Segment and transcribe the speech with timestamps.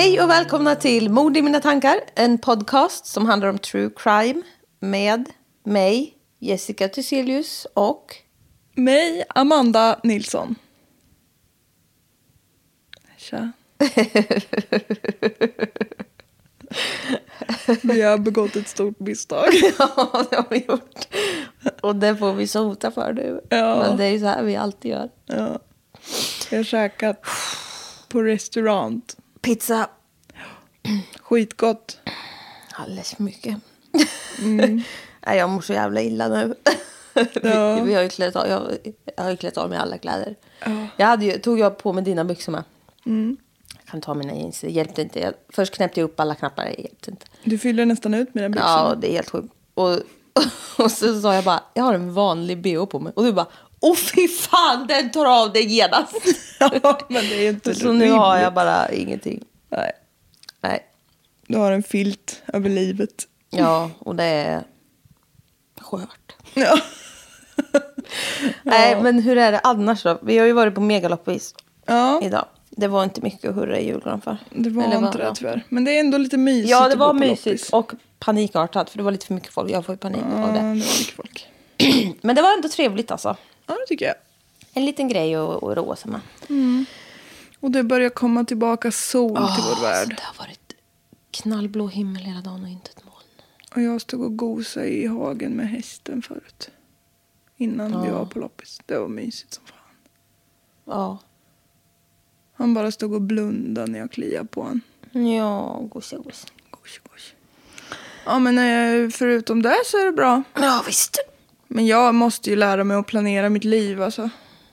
[0.00, 2.00] Hej och välkomna till Mord i mina tankar.
[2.14, 4.42] En podcast som handlar om true crime
[4.78, 5.30] med
[5.64, 8.16] mig, Jessica Thyselius och...
[8.74, 10.54] Mig, Amanda Nilsson.
[13.16, 13.52] Tja.
[17.82, 19.48] Vi har begått ett stort misstag.
[19.78, 21.08] Ja, det har vi gjort.
[21.82, 23.40] Och det får vi sota för nu.
[23.48, 23.78] Ja.
[23.78, 25.10] Men det är ju så här vi alltid gör.
[25.26, 25.58] Ja.
[26.50, 27.24] Jag har käkat
[28.08, 29.02] på restaurang.
[29.40, 29.88] Pizza.
[31.22, 31.98] Skitgott.
[32.72, 33.56] Alldeles för mycket.
[35.26, 36.54] Nej, jag mår så jävla illa nu.
[37.42, 37.82] Ja.
[37.82, 38.62] vi, har ju klätt av, jag,
[39.16, 40.36] jag har ju klätt av mig alla kläder.
[40.96, 42.64] Jag hade ju, tog jag på mig dina byxor med.
[43.76, 45.20] Jag kan ta mina jeans, det hjälpte inte.
[45.20, 47.26] Jag, först knäppte jag upp alla knappar, det hjälpte inte.
[47.44, 48.68] Du fyller nästan ut mina byxor.
[48.68, 49.54] Ja, det är helt sjukt.
[49.74, 49.90] Och,
[50.78, 53.12] och så sa jag bara, jag har en vanlig bh på mig.
[53.16, 53.46] Och du bara,
[53.80, 56.16] åh fy fan, den tar av dig genast.
[56.82, 59.44] Ja, men det är inte så nu har jag bara ingenting.
[59.68, 59.92] Nej,
[60.60, 60.86] Nej.
[61.46, 63.26] du har en filt över livet.
[63.50, 64.62] Ja, och det är
[65.80, 66.32] skört.
[66.54, 66.78] Ja.
[68.62, 70.18] Nej, men hur är det annars då?
[70.22, 71.54] Vi har ju varit på megaloppis
[71.86, 72.44] ja, idag.
[72.70, 74.36] Det var inte mycket att hurra i julgran för.
[74.50, 75.64] det var Eller inte det tyvärr.
[75.68, 78.90] Men det är ändå lite mysigt Ja, det var mysigt och panikartat.
[78.90, 79.70] För det var lite för mycket folk.
[79.70, 80.66] Jag får ju panik Ja, av det det.
[80.66, 81.46] var mycket folk.
[82.22, 83.36] Men det var ändå trevligt alltså.
[83.70, 84.14] Ja, det tycker jag.
[84.72, 86.20] En liten grej att, att roa sig med.
[87.60, 90.08] Och det börjar komma tillbaka sol till vår värld.
[90.08, 90.72] det har varit
[91.30, 93.16] knallblå himmel hela dagen och inte ett moln.
[93.74, 96.70] Och jag stod och gosade i hagen med hästen förut.
[97.56, 98.80] Innan vi var på loppis.
[98.86, 99.76] Det var mysigt som fan.
[100.84, 101.18] Ja.
[102.52, 104.80] Han bara stod och blundade när jag kliade på honom.
[105.12, 106.50] Ja, gosig, gosig.
[106.70, 107.34] Gosh, gosh.
[108.24, 110.42] Ja, men eh, förutom det så är det bra.
[110.54, 111.29] Ja, visst.
[111.72, 114.02] Men jag måste ju lära mig att planera mitt liv.
[114.02, 114.30] Alltså.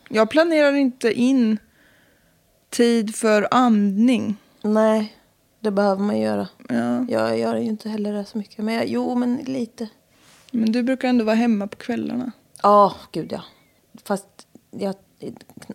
[0.10, 1.58] Jag planerar inte in
[2.70, 4.38] tid för andning.
[4.62, 5.18] Nej,
[5.60, 6.48] det behöver man göra.
[6.70, 7.06] Ja.
[7.10, 8.66] Jag gör ju inte heller det så mycket.
[8.66, 9.90] Men jag, jo, men lite.
[10.52, 12.32] Men du brukar ändå vara hemma på kvällarna.
[12.64, 13.44] Ja, gud ja.
[14.04, 14.96] Fast jag,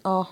[0.03, 0.27] ja,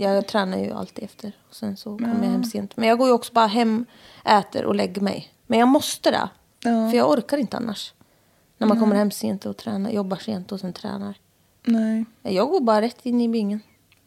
[0.00, 1.32] jag tränar ju alltid efter.
[1.48, 2.76] Och sen så kommer jag hem sent.
[2.76, 3.86] Men jag går ju också bara hem,
[4.24, 5.32] äter och lägger mig.
[5.46, 6.28] Men jag måste det.
[6.64, 6.90] Ja.
[6.90, 7.94] För jag orkar inte annars.
[8.58, 11.14] När man kommer hem sent och tränar, jobbar sent och sen tränar.
[11.64, 13.60] Nej, Jag går bara rätt in i bingen.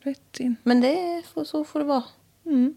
[0.04, 0.56] rätt in.
[0.64, 2.04] Men det får, så får det vara.
[2.46, 2.76] Mm.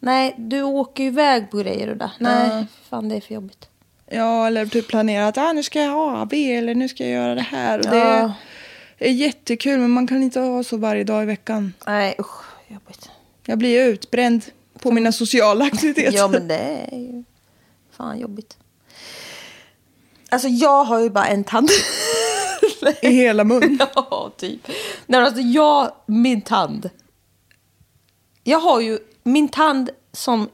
[0.00, 2.10] Nej, du åker ju iväg på grejer och där.
[2.20, 3.68] Nej, fan det är för jobbigt.
[4.10, 7.12] Ja, eller typ planera att ah, nu ska jag ha AV eller nu ska jag
[7.12, 7.78] göra det här.
[7.78, 8.32] Och det Ja.
[8.98, 11.72] är jättekul, men man kan inte ha så varje dag i veckan.
[11.86, 13.10] Nej, usch, jobbigt.
[13.46, 14.44] Jag blir utbränd
[14.78, 16.16] på mina sociala aktiviteter.
[16.16, 16.58] Ja, men det
[16.92, 17.24] är ju
[17.90, 18.58] fan jobbigt.
[20.30, 21.68] Alltså jag har ju bara en tand.
[23.02, 23.78] I hela mun.
[23.94, 24.68] ja, typ.
[25.06, 26.90] Nej, alltså jag, min tand.
[28.44, 30.48] Jag har ju min tand som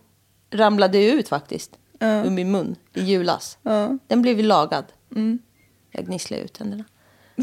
[0.50, 1.70] ramlade ut faktiskt.
[2.00, 3.58] Ur min mun i julas.
[3.62, 3.98] Ja.
[4.06, 4.84] Den blev ju lagad.
[5.90, 6.84] Jag gnisslade ut tänderna.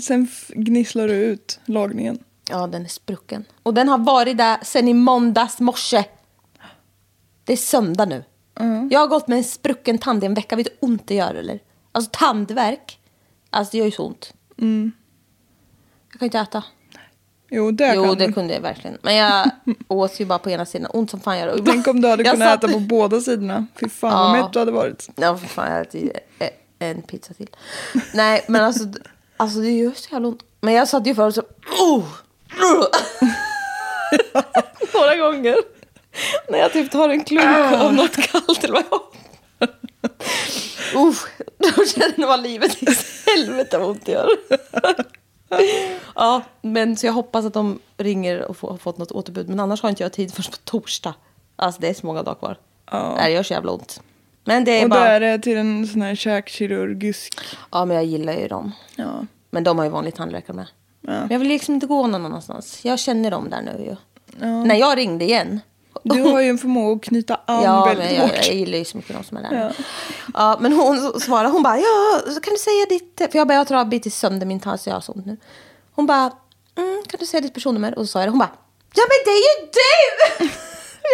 [0.02, 2.20] Sen gnisslar du ut lagningen.
[2.50, 3.46] Ja, den är sprucken.
[3.64, 6.04] Och den har varit där sen i måndags morse.
[7.44, 8.24] Det är söndag nu.
[8.92, 10.56] Jag har gått med en sprucken tand i en vecka.
[10.56, 11.60] Vet du hur ont det gör eller?
[11.92, 13.00] Alltså tandvärk.
[13.50, 14.34] Alltså det gör ju så ont.
[16.12, 16.64] Jag kan inte äta.
[17.52, 18.34] Jo, det jo, kan det du.
[18.34, 18.98] kunde jag verkligen.
[19.02, 19.50] Men jag
[19.88, 20.92] åt ju bara på ena sidan.
[20.94, 21.64] Ont som fan gör det.
[21.72, 23.66] Tänk om du hade Jag kunnat satt- äta på båda sidorna.
[23.80, 24.44] Fy fan vad Ja.
[24.44, 25.10] mätt du hade varit.
[25.16, 26.50] Ja, för fan, jag hade ätit e-
[26.80, 27.50] en pizza till.
[28.14, 28.84] Nej, men alltså,
[29.38, 30.44] alltså det gör så jävla ont.
[30.62, 31.42] Men jag satt ju förut så...
[31.84, 32.04] Oh!
[34.94, 35.56] Några gånger.
[36.50, 39.70] När jag typ tar en klunk av något kallt eller vad
[40.96, 41.26] Uff,
[41.58, 44.30] då känner vad livet är helvete vad ont det gör.
[46.16, 49.50] ja, men så jag hoppas att de ringer och får, har fått något återbud.
[49.50, 51.14] Men annars har inte jag tid först på torsdag.
[51.56, 52.58] Alltså det är så många dagar kvar.
[52.92, 53.14] Ja.
[53.16, 54.02] Nej, Det gör så jävla ont.
[54.46, 55.08] Men det är Och då bara...
[55.10, 57.40] är det till en sån här käkkirurgisk.
[57.72, 58.72] Ja, men jag gillar ju dem.
[58.96, 59.26] Ja.
[59.50, 60.68] Men de har ju vanlig tandläkare med.
[61.02, 61.12] Ja.
[61.12, 62.86] Men jag vill liksom inte gå någon annanstans.
[62.86, 63.96] Jag känner dem där nu ju.
[64.66, 65.60] När jag ringde igen.
[66.04, 68.46] Du har ju en förmåga att knyta an Ja, väldigt men jag, hårt.
[68.48, 69.76] jag gillar ju så mycket de som är där.
[70.34, 70.58] Ja.
[70.60, 73.32] men hon svarade, hon bara, ja, så kan du säga ditt...
[73.32, 75.12] För jag bara, jag tror jag har bitit sönder min tand så jag har så
[75.12, 75.38] ont nu.
[75.96, 76.32] Hon bara,
[76.78, 77.98] mm, kan du säga ditt personnummer?
[77.98, 78.32] Och så sa jag det.
[78.32, 78.52] Hon bara,
[78.96, 80.46] ja men det är ju du!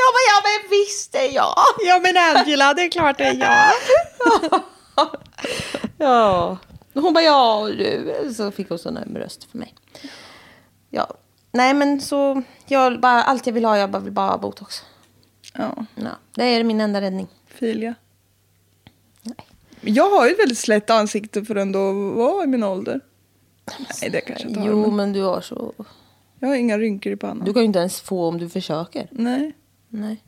[0.01, 1.55] jag bara, ja men visst det är jag.
[1.85, 4.61] Ja men Angela, det är klart det är jag.
[5.97, 6.57] Ja.
[6.93, 8.33] Hon bara, ja du.
[8.37, 9.75] Så fick hon sån röst för mig.
[10.89, 11.07] Ja.
[11.55, 14.75] Nej men så, jag bara, allt jag vill ha, jag bara vill bara ha botox.
[15.53, 17.27] Ja, Ja, det är min enda räddning.
[17.47, 17.95] Filia.
[19.21, 19.35] Nej.
[19.81, 23.01] Jag har ju ett väldigt slätt ansikte för ändå att vara i min ålder.
[24.01, 24.67] Nej, det kanske jag inte har.
[24.67, 25.73] Jo, men du har så...
[26.39, 27.45] Jag har inga rynkor i pannan.
[27.45, 29.07] Du kan ju inte ens få om du försöker.
[29.11, 29.53] Nej.
[29.89, 30.23] Nej.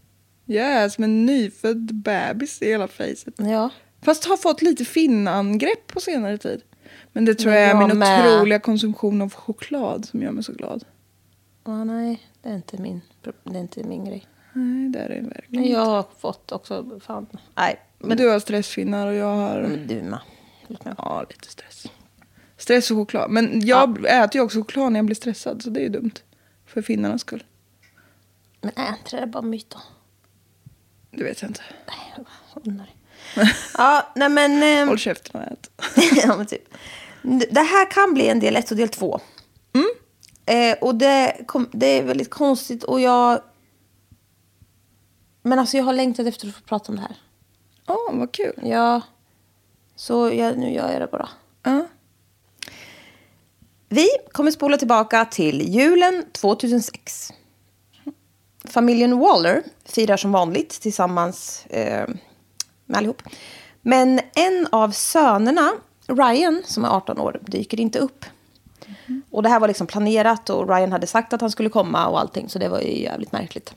[0.45, 3.33] Jag är som en nyfödd bebis i hela fejset.
[3.37, 3.69] Ja.
[4.01, 6.61] Fast har fått lite finnangrepp på senare tid.
[7.13, 8.35] Men det tror Men jag är jag min med.
[8.35, 10.83] otroliga konsumtion av choklad som gör mig så glad.
[11.67, 11.83] Ja.
[11.83, 13.01] Nej, det är inte min,
[13.43, 14.27] det är inte min grej.
[14.53, 15.61] Nej, det är det verkligen.
[15.63, 16.99] Men jag har fått också...
[16.99, 17.27] Fan.
[17.55, 20.19] Nej, Men du har stressfinnar och jag har Men du med.
[20.97, 21.85] Ja, lite stress.
[22.57, 23.31] Stress och choklad.
[23.31, 26.11] Men jag äter ju också choklad när jag blir stressad så det är ju dumt.
[26.65, 27.43] För finnarnas skull.
[28.61, 29.79] Men är inte det bara myt då?
[31.11, 31.61] Det vet jag inte.
[31.87, 32.13] Nej,
[32.53, 32.89] jag undrar.
[33.77, 34.63] ja, nej men...
[34.63, 35.69] ehm, Håll käften och ät.
[36.23, 36.73] ja, men typ.
[37.51, 39.19] Det här kan bli en del ett och del två.
[40.47, 43.41] Eh, och det, kom, det är väldigt konstigt och jag...
[45.41, 47.17] Men alltså jag har längtat efter att få prata om det här.
[47.85, 48.59] Ja, vad kul.
[48.63, 49.01] Ja.
[49.95, 51.29] Så jag, nu gör jag det bara.
[51.63, 51.85] Ja.
[53.89, 57.33] Vi kommer spola tillbaka till julen 2006.
[58.65, 62.07] Familjen Waller firar som vanligt tillsammans eh,
[62.85, 63.21] med allihop.
[63.81, 65.71] Men en av sönerna,
[66.07, 68.25] Ryan, som är 18 år, dyker inte upp.
[69.31, 72.19] Och det här var liksom planerat och Ryan hade sagt att han skulle komma och
[72.19, 72.49] allting.
[72.49, 73.73] Så det var ju jävligt märkligt.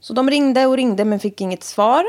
[0.00, 2.04] Så de ringde och ringde men fick inget svar.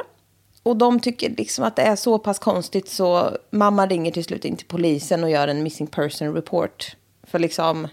[0.64, 4.46] Och de tycker liksom att det är så pass konstigt så mamma ringer till slut
[4.46, 6.96] in till polisen och gör en missing person report.
[7.24, 7.88] För liksom,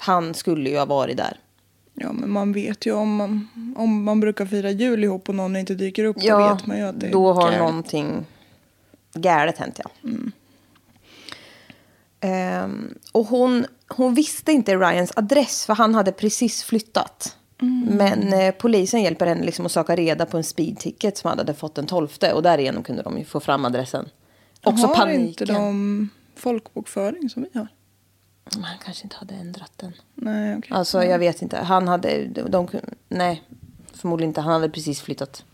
[0.00, 1.40] han skulle ju ha varit där.
[1.94, 5.56] ja, men man vet ju om man, om man brukar fira jul ihop och någon
[5.56, 6.16] inte dyker upp.
[6.16, 7.58] då vet man ju att det är då har galet.
[7.58, 8.26] någonting
[9.14, 9.90] galet hänt ja.
[12.20, 17.36] Ehm, och hon, hon visste inte Ryans adress för han hade precis flyttat.
[17.90, 21.54] Men eh, polisen hjälper henne liksom att söka reda på en speedticket som han hade
[21.54, 24.08] fått den 12 och därigenom kunde de få fram adressen.
[24.64, 25.26] Också har paniken.
[25.26, 27.68] inte de folkbokföring som vi har?
[28.54, 29.92] Han kanske inte hade ändrat den.
[30.14, 30.70] Nej, okej.
[30.72, 31.56] Alltså jag vet inte.
[31.56, 32.68] Han hade, de, de,
[33.08, 33.42] nej,
[33.94, 34.40] förmodligen inte.
[34.40, 35.44] Han hade precis flyttat.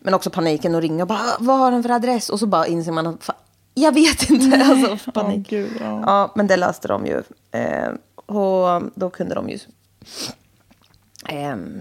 [0.00, 2.30] Men också paniken och ringa och bara, vad har han för adress?
[2.30, 3.30] Och så bara inser man att,
[3.78, 4.64] jag vet inte.
[4.64, 5.48] Alltså panik.
[5.52, 6.02] Åh, gud, ja.
[6.06, 7.22] ja, men det löste de ju.
[7.50, 7.88] Eh,
[8.26, 9.58] och då kunde de ju
[11.28, 11.80] ehm,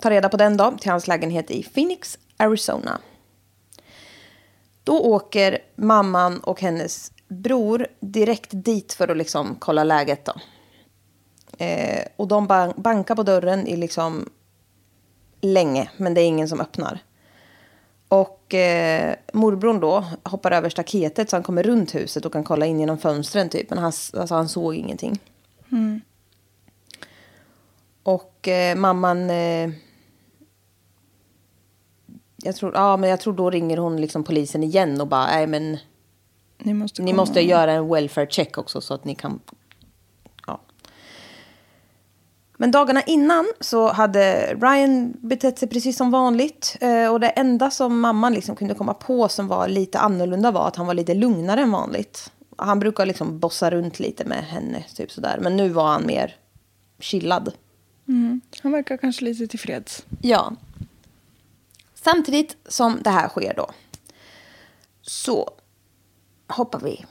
[0.00, 3.00] ta reda på den då till hans lägenhet i Phoenix, Arizona.
[4.84, 10.24] Då åker mamman och hennes bror direkt dit för att liksom kolla läget.
[10.24, 10.32] Då.
[11.64, 14.28] Eh, och de ban- bankar på dörren i liksom
[15.40, 16.98] länge, men det är ingen som öppnar.
[18.14, 22.66] Och eh, morbrorn då hoppar över staketet så han kommer runt huset och kan kolla
[22.66, 23.70] in genom fönstren typ.
[23.70, 25.18] Men han, alltså, han såg ingenting.
[28.02, 29.30] Och eh, mamman...
[29.30, 29.70] Eh,
[32.36, 35.46] jag, tror, ja, men jag tror då ringer hon liksom polisen igen och bara, nej
[35.46, 35.78] men
[36.58, 39.40] Ni måste, ni måste göra en welfare check också så att ni kan...
[42.56, 46.76] Men dagarna innan så hade Ryan betett sig precis som vanligt.
[46.80, 50.68] Eh, Och det enda som mamman liksom kunde komma på som var lite annorlunda var
[50.68, 52.32] att han var lite lugnare än vanligt.
[52.56, 55.38] Han brukar liksom bossa runt lite med henne, typ sådär.
[55.42, 56.36] Men nu var han mer
[56.98, 57.52] chillad.
[58.08, 58.40] Mm.
[58.62, 60.04] Han verkar kanske lite tillfreds.
[60.22, 60.52] Ja.
[61.94, 63.70] Samtidigt som det här sker då
[65.02, 65.50] så
[66.48, 67.04] hoppar vi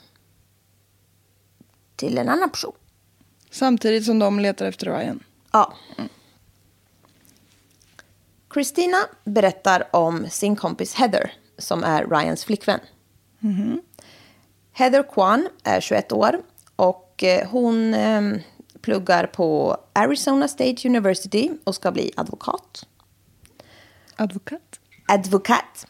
[1.96, 2.74] till en annan person.
[3.52, 5.24] Samtidigt som de letar efter Ryan.
[5.54, 5.74] Ja.
[8.54, 12.80] Christina berättar om sin kompis Heather som är Ryans flickvän.
[14.72, 16.42] Heather Kwan är 21 år
[16.76, 18.22] och eh, hon eh,
[18.82, 22.86] pluggar på Arizona State University och ska bli advokat.
[24.16, 24.80] Advokat.
[25.08, 25.88] Advokat.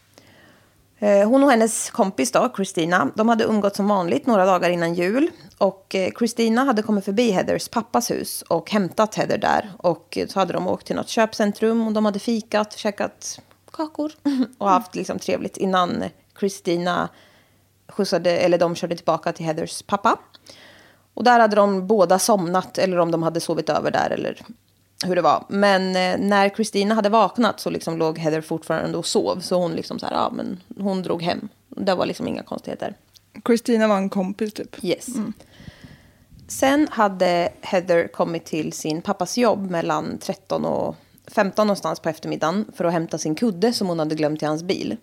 [1.04, 4.94] Eh, hon och hennes kompis då, Christina, de hade umgått som vanligt några dagar innan
[4.94, 5.30] jul.
[5.58, 9.72] Och eh, Christina hade kommit förbi Heathers pappas hus och hämtat Heather där.
[9.78, 13.40] Och eh, så hade de åkt till något köpcentrum och de hade fikat, käkat
[13.72, 14.12] kakor
[14.58, 16.04] och haft liksom trevligt innan
[16.40, 17.10] Christina
[17.88, 20.20] skjutsade, eller de körde tillbaka till Heathers pappa.
[21.14, 24.42] Och där hade de båda somnat, eller om de hade sovit över där, eller
[25.04, 25.46] hur det var.
[25.48, 29.40] Men eh, när Christina hade vaknat så liksom låg Heather fortfarande och sov.
[29.40, 31.50] Så hon liksom så här, ja men hon drog hem.
[31.70, 32.96] Det var liksom inga konstigheter.
[33.44, 34.84] Kristina var en kompis typ.
[34.84, 35.08] Yes.
[36.48, 40.96] Sen hade Heather kommit till sin pappas jobb mellan 13 och
[41.28, 44.64] 15 någonstans på eftermiddagen för att hämta sin kudde som hon hade glömt i hans
[44.64, 44.98] bil.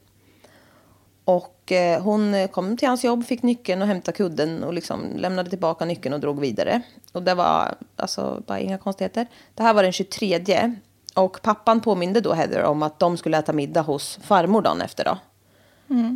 [1.30, 5.50] Och eh, hon kom till hans jobb, fick nyckeln och hämtade kudden och liksom lämnade
[5.50, 6.82] tillbaka nyckeln och drog vidare.
[7.12, 9.26] Och det var alltså bara inga konstigheter.
[9.54, 10.72] Det här var den 23
[11.14, 15.04] och pappan påminde då Heather om att de skulle äta middag hos farmor dagen efter
[15.04, 15.18] då.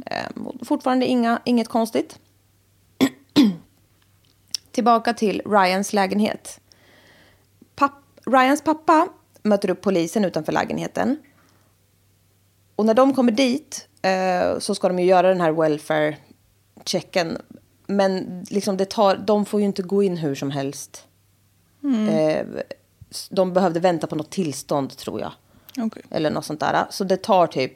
[0.06, 2.18] Eh, och fortfarande inga, inget konstigt.
[4.72, 6.60] Tillbaka till Ryans lägenhet.
[7.74, 7.92] Papp,
[8.26, 9.08] Ryans pappa
[9.42, 11.16] möter upp polisen utanför lägenheten.
[12.76, 17.38] Och när de kommer dit eh, så ska de ju göra den här welfare-checken.
[17.86, 21.06] Men liksom det tar, de får ju inte gå in hur som helst.
[22.10, 22.46] Eh,
[23.30, 25.32] de behövde vänta på något tillstånd tror jag.
[25.78, 26.02] Okej.
[26.10, 26.86] Eller något sånt där.
[26.90, 27.72] Så det tar typ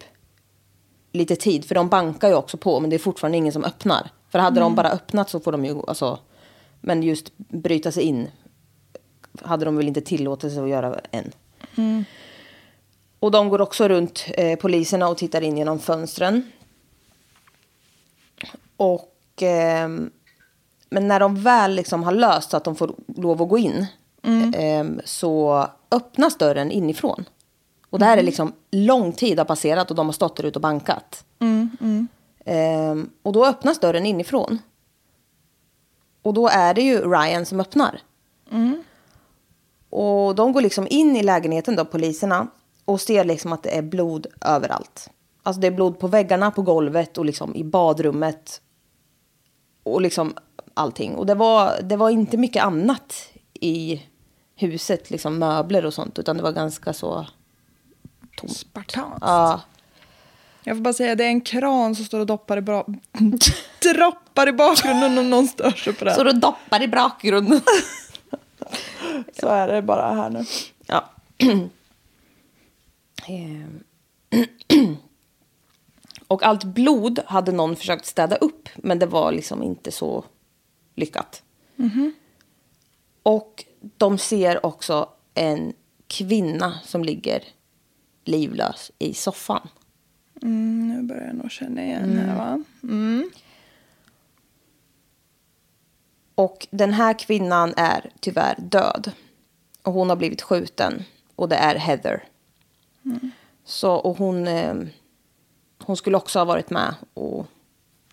[1.12, 1.64] lite tid.
[1.64, 4.11] För de bankar ju också på men det är fortfarande ingen som öppnar.
[4.30, 6.18] För hade de bara öppnat så får de ju, alltså.
[6.80, 8.28] Men just bryta sig in
[9.42, 11.32] hade de väl inte tillåtelse att göra än.
[13.20, 16.52] Och de går också runt eh, poliserna och tittar in genom fönstren.
[18.76, 19.14] Och...
[19.42, 20.10] ehm,
[20.90, 23.87] men när de väl liksom har löst så att de får lov att gå in
[24.54, 27.25] ehm, så öppnas dörren inifrån.
[27.90, 30.58] Och det här är liksom lång tid har passerat och de har stått där ute
[30.58, 31.25] och bankat.
[32.44, 34.58] Ehm, och då öppnas dörren inifrån.
[36.22, 38.00] Och då är det ju Ryan som öppnar.
[39.90, 42.46] Och de går liksom in i lägenheten då, poliserna.
[42.88, 45.11] Och ser liksom att det är blod överallt.
[45.42, 48.61] Alltså det är blod på väggarna, på golvet och liksom i badrummet.
[49.83, 50.35] Och liksom
[50.75, 51.14] allting.
[51.14, 53.28] Och det var, det var inte mycket annat
[53.61, 54.02] i
[54.54, 56.18] huset, liksom möbler och sånt.
[56.18, 57.26] Utan det var ganska så
[58.37, 58.57] tomt.
[58.57, 59.18] Spartanskt.
[59.21, 59.61] Ja,
[60.64, 62.87] Jag får bara säga, det är en kran som står och doppar i, bra...
[63.95, 66.14] droppar i bakgrunden om någon stör sig på det.
[66.14, 67.61] så då doppar i bakgrunden.
[69.40, 70.45] Så är det bara här nu.
[70.87, 71.11] Ja.
[73.28, 73.85] Ehm.
[76.28, 80.25] Och allt blod hade någon försökt städa upp, men det var liksom inte så
[80.94, 81.42] lyckat.
[83.23, 85.73] Och de ser också en
[86.06, 87.44] kvinna som ligger
[88.25, 89.68] livlös i soffan.
[90.42, 92.64] Mm, nu börjar jag nog känna igen här va?
[96.35, 99.12] Och den här kvinnan är tyvärr död.
[99.82, 101.04] Och hon har blivit skjuten.
[101.37, 102.25] Och det är Heather.
[103.64, 104.74] Så, och hon, eh,
[105.78, 107.46] hon skulle också ha varit med och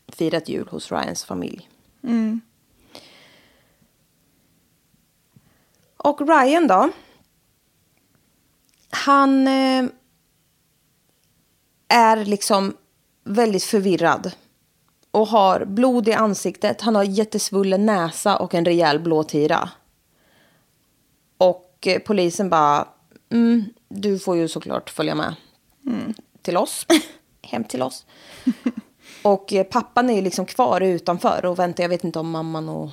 [0.08, 1.70] firat jul hos Ryans familj.
[6.06, 6.90] Och Ryan då.
[8.90, 9.86] Han eh,
[11.88, 12.78] är liksom
[13.24, 14.32] väldigt förvirrad.
[15.12, 16.82] Och har blod i ansiktet.
[16.82, 19.70] Han har jättesvullen näsa och en rejäl blå tira.
[21.38, 22.88] Och eh, polisen bara,
[23.30, 23.66] mm,
[24.02, 25.36] du får ju såklart följa med
[26.42, 26.86] till oss.
[27.42, 28.06] Hem till oss.
[29.22, 31.84] och eh, pappan är ju liksom kvar utanför och väntar.
[31.84, 32.90] Jag vet inte om mamman och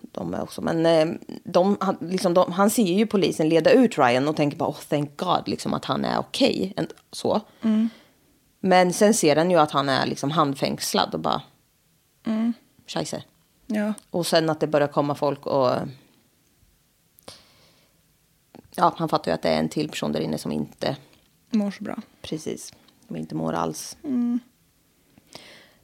[0.00, 0.62] de är också.
[0.62, 1.08] Men eh,
[1.44, 4.80] de, han, liksom, de, han ser ju polisen leda ut Ryan och tänker bara, oh
[4.88, 6.72] thank God, liksom att han är okej.
[6.76, 6.86] Okay.
[7.12, 7.40] Så.
[8.60, 11.42] Men sen ser han ju att han är liksom handfängslad och bara,
[12.26, 12.52] mm.
[12.86, 13.22] scheisse.
[13.66, 13.94] Ja.
[14.10, 15.70] Och sen att det börjar komma folk och...
[18.76, 20.96] Ja, han fattar ju att det är en till person där inne som inte...
[21.50, 21.96] Mår så bra.
[22.22, 22.72] Precis.
[23.06, 23.96] Som inte mår alls.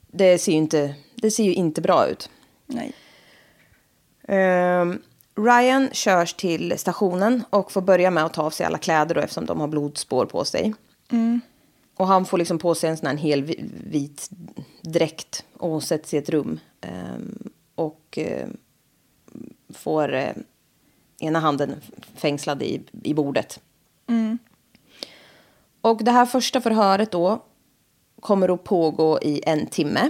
[0.07, 2.29] Det, ser ju inte, det ser ju inte bra ut.
[2.65, 2.93] Nej.
[4.27, 5.01] Ehm,
[5.35, 9.21] Ryan körs till stationen och får börja med att ta av sig alla kläder då,
[9.21, 10.73] eftersom de har blodspår på sig.
[11.95, 14.29] Och han får liksom på sig en sån här hel vi- vit
[14.81, 16.59] dräkt och sätts i ett rum.
[16.81, 18.47] Ehm, och eh,
[19.73, 20.33] får
[21.21, 21.81] ena handen
[22.15, 23.59] fängslad i, i bordet.
[25.81, 27.43] Och det här första förhöret då
[28.19, 30.09] kommer att pågå i en timme.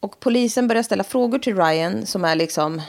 [0.00, 2.82] Och polisen börjar ställa frågor till Ryan som är liksom...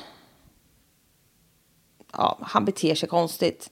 [2.11, 3.71] Ja, han beter sig konstigt.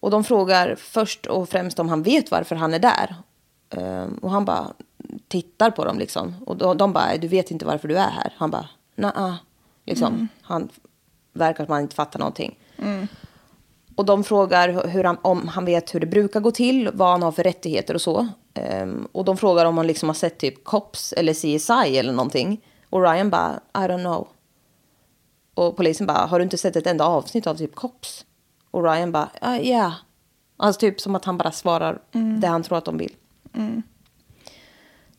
[0.00, 3.14] Och de frågar först och främst om han vet varför han är där.
[3.70, 4.72] Ehm, och han bara
[5.28, 6.34] tittar på dem liksom.
[6.46, 8.34] Och de, de bara, du vet inte varför du är här.
[8.36, 9.32] Han bara, nej
[9.84, 10.28] Liksom.
[10.42, 10.68] Han
[11.36, 12.58] verkar att man inte fattar någonting.
[13.96, 17.22] Och de frågar hur han, om han vet hur det brukar gå till, vad han
[17.22, 18.28] har för rättigheter och så.
[18.54, 22.60] Ehm, och de frågar om han liksom har sett typ Cops eller CSI eller någonting.
[22.90, 24.28] Och Ryan bara, I don't know.
[25.54, 28.24] Och polisen bara, har du inte sett ett enda avsnitt av typ Cops?
[28.70, 29.58] Och Ryan bara, ja.
[29.58, 29.92] Uh, yeah.
[30.56, 31.98] Alltså typ som att han bara svarar
[32.40, 33.14] det han tror att de vill.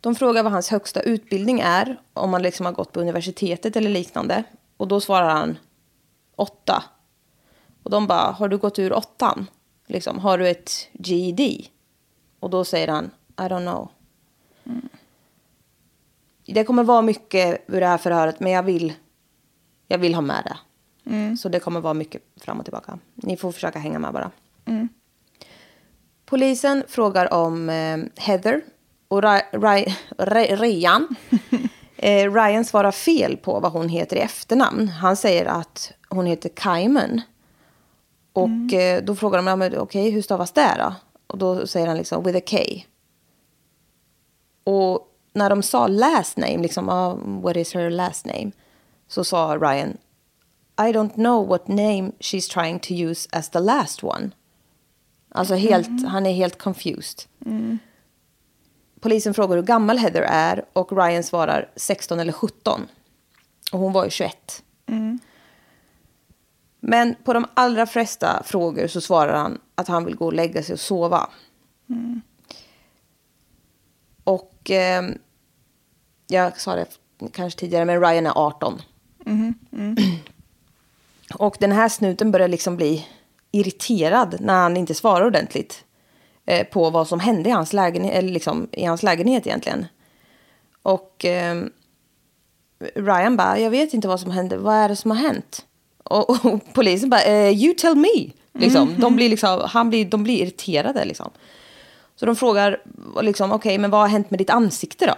[0.01, 3.89] De frågar vad hans högsta utbildning är, om han liksom har gått på universitetet eller
[3.89, 4.43] liknande.
[4.77, 5.57] Och då svarar han
[6.37, 6.83] åtta.
[7.83, 9.47] Och de bara, har du gått ur åttan?
[9.87, 11.65] Liksom, har du ett GED?
[12.39, 13.05] Och då säger han,
[13.37, 13.89] I don't know.
[16.45, 18.93] Det kommer vara mycket ur det här förhöret, men jag vill,
[19.87, 20.57] jag vill ha med det.
[21.37, 22.99] Så det kommer vara mycket fram och tillbaka.
[23.15, 24.31] Ni får försöka hänga med bara.
[26.25, 28.61] Polisen frågar om eh, Heather
[29.07, 31.15] och Ra- Ra- Ra- Ryan.
[31.97, 34.87] eh, Ryan svarar fel på vad hon heter i efternamn.
[34.87, 37.21] Han säger att hon heter Kaiman.
[38.33, 40.93] Och eh, då frågar de, okej, hur stavas det då?
[41.27, 42.57] Och då säger han liksom, with a K.
[44.63, 48.51] Och när de sa last name, liksom, ah, what is her last name?
[49.07, 49.97] Så sa Ryan,
[50.79, 54.31] I don't know what name she's trying to use as the last one.
[55.29, 57.23] Alltså helt, han är helt confused.
[58.99, 62.87] Polisen frågar hur gammal Heather är och Ryan svarar 16 eller 17.
[63.71, 64.63] Och hon var ju 21.
[66.79, 70.63] Men på de allra flesta frågor så svarar han att han vill gå och lägga
[70.63, 71.29] sig och sova.
[74.23, 75.03] Och eh,
[76.27, 76.87] jag sa det
[77.31, 78.81] kanske tidigare, men Ryan är 18.
[81.33, 83.07] Och den här snuten börjar liksom bli
[83.51, 85.85] irriterad när han inte svarar ordentligt
[86.45, 89.85] eh, på vad som hände i hans lägenhet, eller liksom, i hans lägenhet egentligen.
[90.81, 91.63] Och eh,
[92.95, 95.65] Ryan bara, jag vet inte vad som hände, vad är det som har hänt?
[96.09, 98.31] Och, och polisen bara, eh, you tell me.
[98.53, 98.95] Liksom.
[98.97, 101.31] De, blir liksom, han blir, de blir irriterade liksom.
[102.15, 102.81] Så de frågar,
[103.21, 105.15] liksom, okej, men vad har hänt med ditt ansikte då?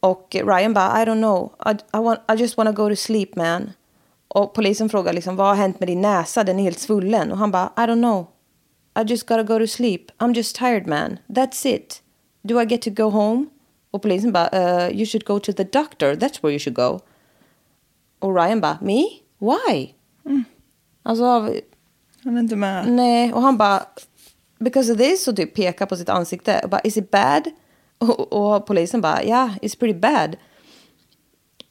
[0.00, 1.52] Och Ryan bara, I don't know.
[1.66, 3.72] I, I, want, I just wanna go to sleep man.
[4.28, 6.44] Och polisen frågar liksom, vad har hänt med din näsa?
[6.44, 7.32] Den är helt svullen.
[7.32, 8.26] Och han bara, I don't know.
[9.00, 10.02] I just gotta go to sleep.
[10.18, 11.18] I'm just tired man.
[11.26, 12.02] That's it.
[12.42, 13.46] Do I get to go home?
[13.90, 16.14] Och polisen bara, uh, you should go to the doctor.
[16.14, 17.00] That's where you should go.
[18.18, 19.04] Och Ryan bara, me?
[19.40, 19.88] Why?
[21.02, 21.24] Alltså,
[22.24, 22.88] Han är inte med.
[22.92, 23.82] Nej, och han bara,
[24.58, 26.60] because of this, och typ pekar på sitt ansikte.
[26.64, 27.50] Och bara, is it bad?
[27.98, 30.36] Och, och polisen bara, yeah, it's pretty bad.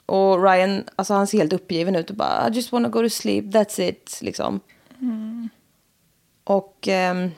[0.06, 3.10] Och Ryan, alltså han ser helt uppgiven ut och bara, I just wanna go to
[3.10, 4.60] sleep, that's it, liksom.
[6.44, 7.32] Och ehm,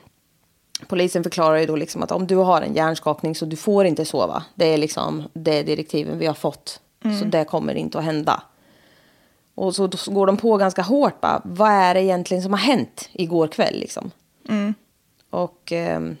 [0.86, 4.04] polisen förklarar ju då liksom att om du har en hjärnskakning så du får inte
[4.04, 4.44] sova.
[4.54, 6.80] Det är liksom det direktiven vi har fått.
[7.20, 8.42] Så det kommer inte att hända.
[9.54, 12.60] Och så, så går de på ganska hårt bara, vad är det egentligen som har
[12.60, 14.10] hänt igår kväll liksom?
[15.30, 16.16] Och ehm,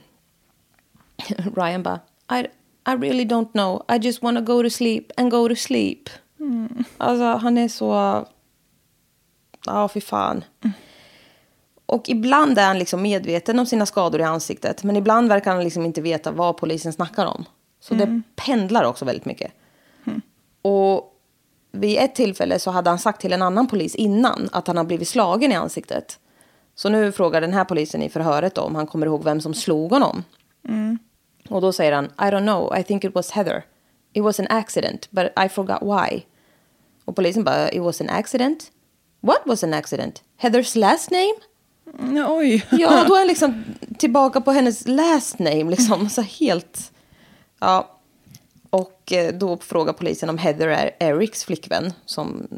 [1.56, 2.00] Ryan bara,
[2.32, 2.40] I,
[2.90, 3.84] I really don't know.
[3.88, 6.08] I just wanna go to sleep and go to sleep.
[6.98, 8.24] Alltså han är så,
[9.66, 10.44] ja fy fan.
[11.86, 14.84] Och ibland är han liksom medveten om sina skador i ansiktet.
[14.84, 17.44] Men ibland verkar han liksom inte veta vad polisen snackar om.
[17.80, 19.52] Så det pendlar också väldigt mycket.
[20.62, 21.11] Och
[21.72, 24.84] vid ett tillfälle så hade han sagt till en annan polis innan att han har
[24.84, 26.18] blivit slagen i ansiktet.
[26.74, 29.90] Så nu frågar den här polisen i förhöret om han kommer ihåg vem som slog
[29.92, 30.24] honom.
[31.48, 33.62] Och då säger han, I don't know, I think it was Heather.
[34.12, 36.22] It was an accident, but I forgot why.
[37.04, 38.70] Och polisen bara, it was an accident?
[39.20, 40.22] What was an accident?
[40.36, 41.34] Heathers last name?
[41.98, 42.66] Mm, Oj.
[42.70, 43.64] Ja, då är han liksom
[43.98, 45.64] tillbaka på hennes last name.
[45.64, 46.08] Liksom.
[46.08, 46.92] Så helt...
[47.60, 47.98] Ja.
[48.72, 51.92] Och eh, då frågar polisen om Heather är Erics flickvän.
[52.04, 52.48] Som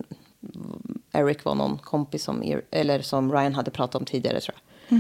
[1.12, 4.54] Eric var någon kompis som, Er- eller som Ryan hade pratat om tidigare tror
[4.88, 4.98] jag.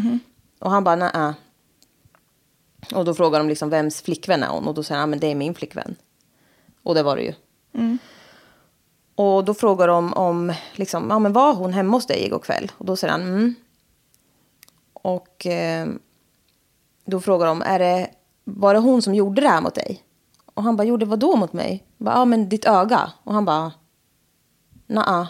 [0.58, 1.32] Och han bara, nej.
[2.94, 4.68] Och då frågar de liksom vems flickvän är hon?
[4.68, 5.96] Och då säger han, men det är min flickvän.
[6.82, 7.32] Och det var det ju.
[9.14, 12.72] Och då frågar de om, liksom, ja men var hon hemma hos dig igår kväll?
[12.78, 13.54] Och då säger han, mm.
[14.92, 15.88] Och eh,
[17.04, 18.10] då frågar de, är det,
[18.44, 20.03] var det hon som gjorde det här mot dig?
[20.54, 21.84] Och han bara, gjorde vad då mot mig?
[21.98, 23.12] Ja men ditt öga.
[23.24, 23.72] Och han bara,
[24.86, 25.26] nej,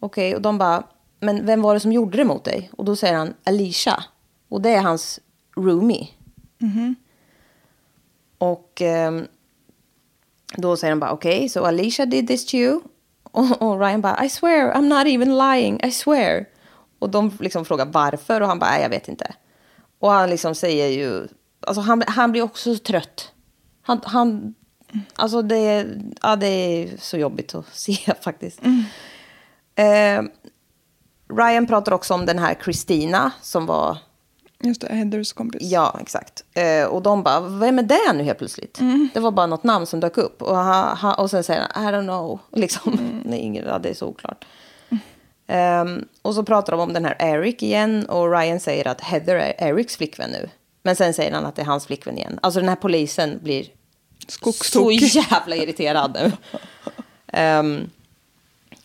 [0.00, 0.34] okej.
[0.36, 0.82] Och de bara,
[1.20, 2.70] men vem var det som gjorde det mot dig?
[2.76, 4.04] Och då säger han Alicia.
[4.48, 5.20] Och det är hans
[5.56, 6.08] roomie.
[8.38, 9.26] Och ehm,
[10.56, 12.80] då säger han bara, okej, okay, so Alicia did this to you?
[13.22, 16.46] Och, och Ryan bara, I swear, I'm not even lying, I swear.
[16.98, 19.34] Och de liksom frågar varför och han bara, "Nej, jag vet inte.
[19.98, 21.28] Och han liksom säger ju,
[21.60, 23.32] alltså han, han blir också så trött.
[23.86, 24.54] Han, han
[25.14, 25.86] alltså det,
[26.22, 28.60] ja, det är så jobbigt att se faktiskt.
[29.74, 30.22] Eh,
[31.36, 33.98] Ryan pratar också om den här Christina som var
[34.60, 35.62] Just det, Heathers kompis.
[35.62, 36.44] Ja, exakt.
[36.54, 38.80] Eh, och de bara, vem är det nu helt plötsligt?
[39.14, 40.42] Det var bara något namn som dök upp.
[40.42, 42.40] Och, ha, ha, och sen säger han, I don't know.
[42.52, 43.22] Liksom.
[43.24, 44.44] det, är ingen, ja, det är så oklart.
[45.46, 48.06] Ehm, och så pratar de om den här Eric igen.
[48.06, 50.48] Och Ryan säger att Heather är Erics flickvän nu.
[50.82, 52.38] Men sen säger han att det är hans flickvän igen.
[52.42, 53.66] Alltså den här polisen blir
[54.62, 56.32] så jävla irriterad nu.
[57.32, 57.90] Ehm,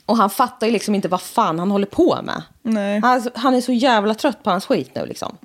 [0.05, 2.43] och han fattar ju liksom inte vad fan han håller på med.
[2.61, 2.99] Nej.
[2.99, 5.37] Han, han är så jävla trött på hans skit nu liksom.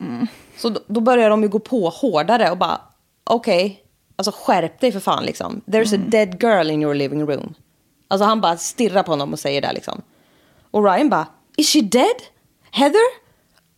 [0.56, 2.80] Så då, då börjar de ju gå på hårdare och bara,
[3.24, 3.82] okej,
[4.16, 5.61] alltså skärp dig för fan liksom.
[5.66, 7.54] There's a dead girl in your living room.
[8.09, 10.02] Alltså han bara stirrar på honom och säger det liksom.
[10.70, 12.16] Och Ryan bara, is she dead?
[12.70, 13.26] Heather?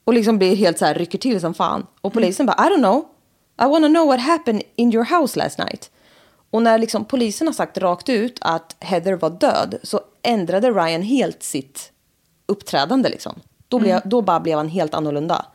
[0.04, 1.86] Och liksom blir helt så här, rycker till som fan.
[2.00, 3.08] Och polisen bara, I don't know.
[3.62, 5.90] I wanna know what happened in your house last night.
[6.50, 11.02] Och när liksom polisen har sagt rakt ut att Heather var död så ändrade Ryan
[11.02, 11.92] helt sitt
[12.46, 13.08] uppträdande.
[13.08, 13.40] Liksom.
[13.68, 15.46] Då, blev, då bara blev han helt annorlunda.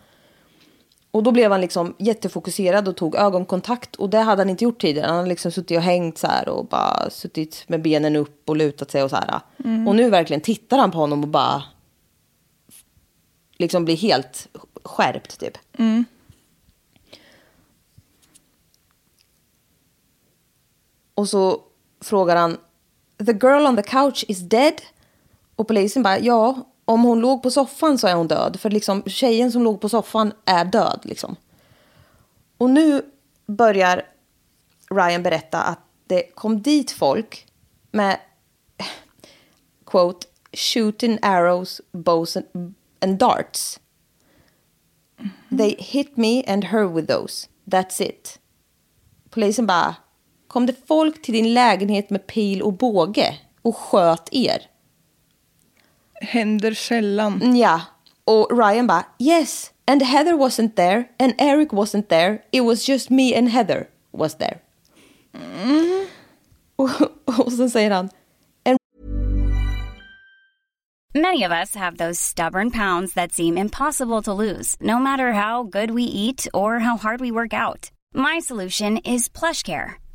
[1.11, 3.95] Och då blev han liksom jättefokuserad och tog ögonkontakt.
[3.95, 5.07] Och det hade han inte gjort tidigare.
[5.07, 8.55] Han hade liksom suttit och hängt så här och bara suttit med benen upp och
[8.57, 9.39] lutat sig och så här.
[9.87, 11.63] Och nu verkligen tittar han på honom och bara
[13.57, 14.47] liksom blir helt
[14.83, 15.57] skärpt typ.
[21.15, 21.61] Och så
[22.01, 22.57] frågar han,
[23.17, 24.81] the girl on the couch is dead?
[25.55, 28.59] Och polisen bara, ja, om hon låg på soffan så är hon död.
[28.59, 31.35] För liksom tjejen som låg på soffan är död liksom.
[32.57, 33.01] Och nu
[33.45, 34.05] börjar
[34.89, 37.47] Ryan berätta att det kom dit folk
[37.91, 38.19] med,
[39.85, 43.79] quote, shooting arrows, bows and, and darts.
[45.57, 47.47] They hit me and her with those.
[47.65, 48.39] That's it.
[49.29, 49.95] Polisen bara,
[50.53, 54.61] kom det folk till din lägenhet med pil och båge och sköt er?
[56.21, 57.41] Händer sällan.
[57.41, 57.81] Mm, Ja.
[58.25, 63.09] Och Ryan bara, yes, and Heather wasn't there, and Eric wasn't there, it was just
[63.09, 64.59] me and Heather was there.
[66.75, 66.89] Och,
[67.25, 68.09] och sen säger han,
[71.15, 75.63] Many of us have those stubborn pounds that seem impossible to lose, no matter how
[75.63, 77.91] good we eat or how hard we work out.
[78.15, 80.02] My solution is PlushCare.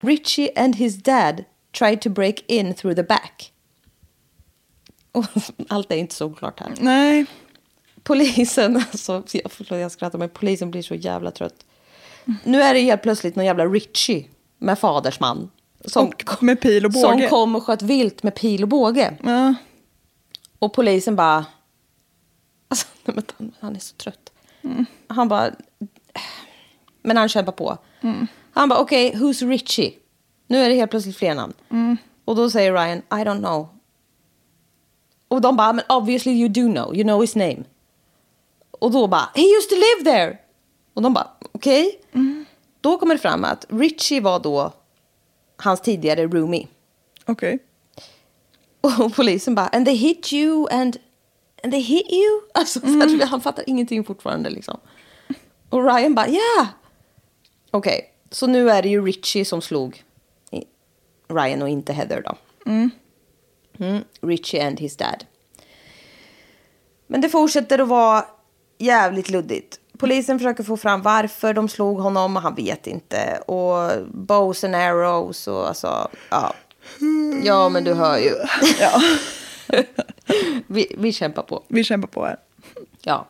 [0.00, 1.44] Richie and his dad
[1.78, 3.52] tried to break in through the back.
[5.12, 5.24] Och
[5.68, 6.74] allt är inte så klart här.
[6.80, 7.26] Nej.
[8.02, 11.64] Polisen, alltså, jag, förlåt, jag skrattar, men polisen blir så jävla trött.
[12.44, 14.26] Nu är det helt plötsligt någon jävla Richie
[14.58, 15.50] med fadersman.
[15.84, 17.02] Som, Och med pil och båge.
[17.02, 19.16] Som kom och sköt vilt med pil och båge.
[19.22, 19.54] Ja.
[20.58, 21.46] Och polisen bara...
[22.68, 22.86] Alltså,
[23.38, 24.32] han, han är så trött.
[25.06, 25.50] Han bara...
[27.02, 27.78] Men han kämpar på.
[28.58, 29.92] Han bara, okej, who's Richie?
[30.46, 31.54] Nu är det helt plötsligt fler namn.
[32.24, 33.68] Och då säger Ryan, I don't know.
[35.28, 36.96] Och de bara, men obviously you do know.
[36.96, 37.64] You know his name.
[38.70, 40.38] Och då bara, he used to live there.
[40.94, 42.00] Och de bara, okej.
[42.80, 44.72] Då kommer det fram att Richie var då
[45.56, 46.68] hans tidigare roomie.
[47.26, 47.58] Okej.
[48.80, 50.96] Och polisen bara, and they hit you and,
[51.64, 52.40] and they hit you?
[52.54, 54.80] Alltså, så här, han fattar ingenting fortfarande liksom.
[55.68, 56.32] Och Ryan bara, ja.
[56.32, 56.68] Yeah.
[57.70, 60.04] Okej, så nu är det ju Richie som slog
[61.28, 62.36] Ryan och inte Heather då.
[62.66, 62.90] Mm,
[64.20, 65.24] Richie and his dad.
[67.06, 68.24] Men det fortsätter att vara
[68.78, 69.80] jävligt luddigt.
[69.98, 73.38] polisen försöker få fram varför de slog honom och han vet inte.
[73.46, 76.54] Och bows and arrows och alltså, ja.
[77.44, 78.32] Ja, men du hör ju.
[78.80, 79.00] Ja,
[80.66, 81.64] Vi, vi kämpar på.
[81.68, 82.36] vi kämpar på här.
[83.02, 83.26] Ja.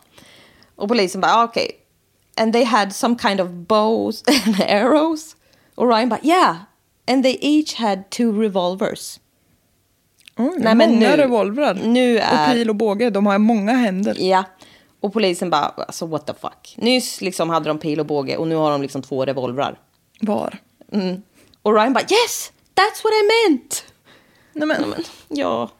[0.76, 1.70] Och polisen bara, ah, okej.
[2.38, 5.36] And they had some kind of bows and arrows.
[5.76, 6.56] Ryan bara, yeah.
[7.06, 9.20] And they each had two revolvers.
[10.36, 11.74] Oj, Nej, men många nu- revolvrar.
[11.74, 14.16] nu är- Och pil och båge, de har många händer.
[14.18, 14.44] Ja.
[15.00, 16.74] Och polisen bara, alltså what the fuck.
[16.76, 19.78] Nyss liksom hade de pil och båge och nu har de liksom två revolvrar.
[20.20, 20.58] Var?
[20.92, 21.22] Mm.
[21.62, 23.84] Och Ryan bara, yes, that's what I meant.
[24.52, 25.70] Nej, men, Men, ja.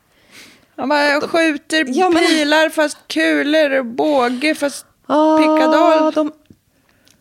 [0.77, 6.13] han bara, jag skjuter Ja, men- pilar fast kulor och båge fast Ah, pickadol.
[6.13, 6.33] De,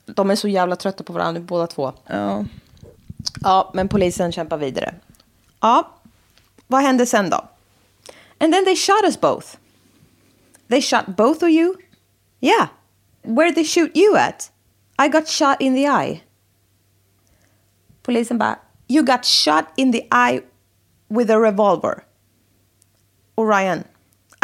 [0.07, 1.93] de är så jävla trötta på varandra båda två.
[2.05, 2.45] Ja.
[3.41, 4.95] Ja, men polisen kämpar vidare.
[5.59, 5.91] Ja,
[6.67, 7.47] vad hände sen då?
[8.39, 9.47] And then they shot us both.
[10.67, 11.75] They shot both of you?
[12.39, 12.67] Yeah.
[13.21, 14.51] Where they shoot you at?
[15.05, 16.23] I got shot in the eye.
[18.03, 20.41] Polisen bara, you got shot in the eye
[21.07, 22.03] with a revolver.
[23.35, 23.83] Och Ryan,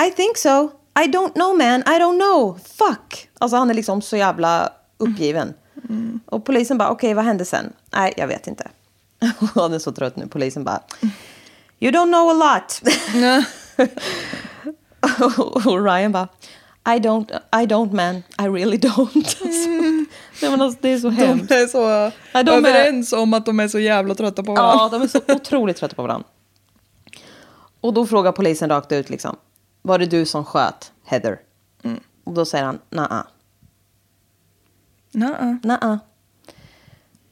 [0.07, 0.71] I think so.
[0.95, 2.59] I don't know man, I don't know.
[2.63, 3.29] Fuck.
[3.39, 4.73] Alltså han är liksom så jävla
[5.03, 5.53] uppgiven.
[6.25, 7.73] Och polisen bara, okej vad hände sen?
[7.91, 8.67] Nej, jag vet inte.
[9.55, 10.27] han är så trött nu.
[10.27, 10.79] Polisen bara,
[11.79, 12.81] you don't know a lot.
[15.65, 16.27] och Ryan bara,
[16.85, 19.15] I don't, I don't man, I really don't.
[19.45, 19.69] Alltså,
[20.41, 21.49] nej, men alltså, det är så hemskt.
[21.49, 24.53] De är så Ja, de är- överens om att de är så jävla trötta på
[24.53, 24.75] varandra.
[24.83, 26.27] Ja, de är så otroligt trötta på varandra.
[27.81, 29.35] Och då frågar polisen rakt ut liksom.
[29.81, 31.39] Var det du som sköt Heather?
[32.23, 33.27] Och då säger han, naa,
[35.13, 35.57] Nja.
[35.63, 35.99] naa.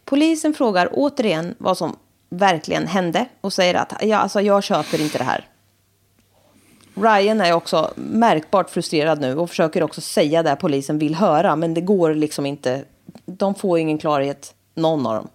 [0.06, 1.96] Polisen frågar återigen vad som
[2.30, 5.48] verkligen hände och säger att ja, alltså, jag köper inte det här.
[6.94, 11.56] Ryan är också märkbart frustrerad nu och försöker också säga det polisen vill höra.
[11.56, 12.84] Men det går liksom inte.
[13.26, 15.28] De får ingen klarhet, någon av dem.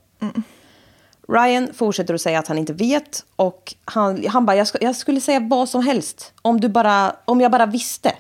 [1.29, 3.25] Ryan fortsätter att säga att han inte vet.
[3.37, 6.33] Och han, han bara, jag, ska, jag skulle säga vad som helst.
[6.43, 8.13] Om, du bara, om jag bara visste.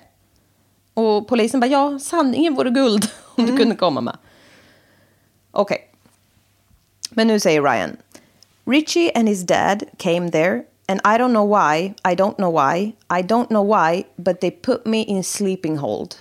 [0.95, 3.09] Och polisen bara, ja, sanningen vore guld.
[3.37, 4.17] Om du kunde komma med.
[5.51, 5.91] Okej.
[7.11, 7.97] Men nu säger Ryan.
[8.65, 12.93] Richie and his dad came there and I don't know why, I don't know why,
[13.11, 16.15] I don't know why, but they put me in sleeping hold.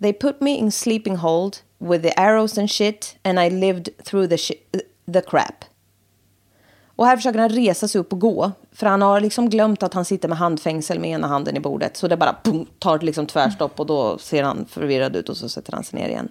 [0.00, 4.28] They put me in sleeping hold with the arrows and shit and I lived through
[4.28, 4.80] the, shi-
[5.12, 5.64] the crap.
[6.96, 8.52] Och här försöker han resa sig upp och gå.
[8.72, 11.96] För han har liksom glömt att han sitter med handfängsel med ena handen i bordet.
[11.96, 15.48] Så det bara pum, tar liksom tvärstopp och då ser han förvirrad ut och så
[15.48, 16.28] sätter han sig ner igen.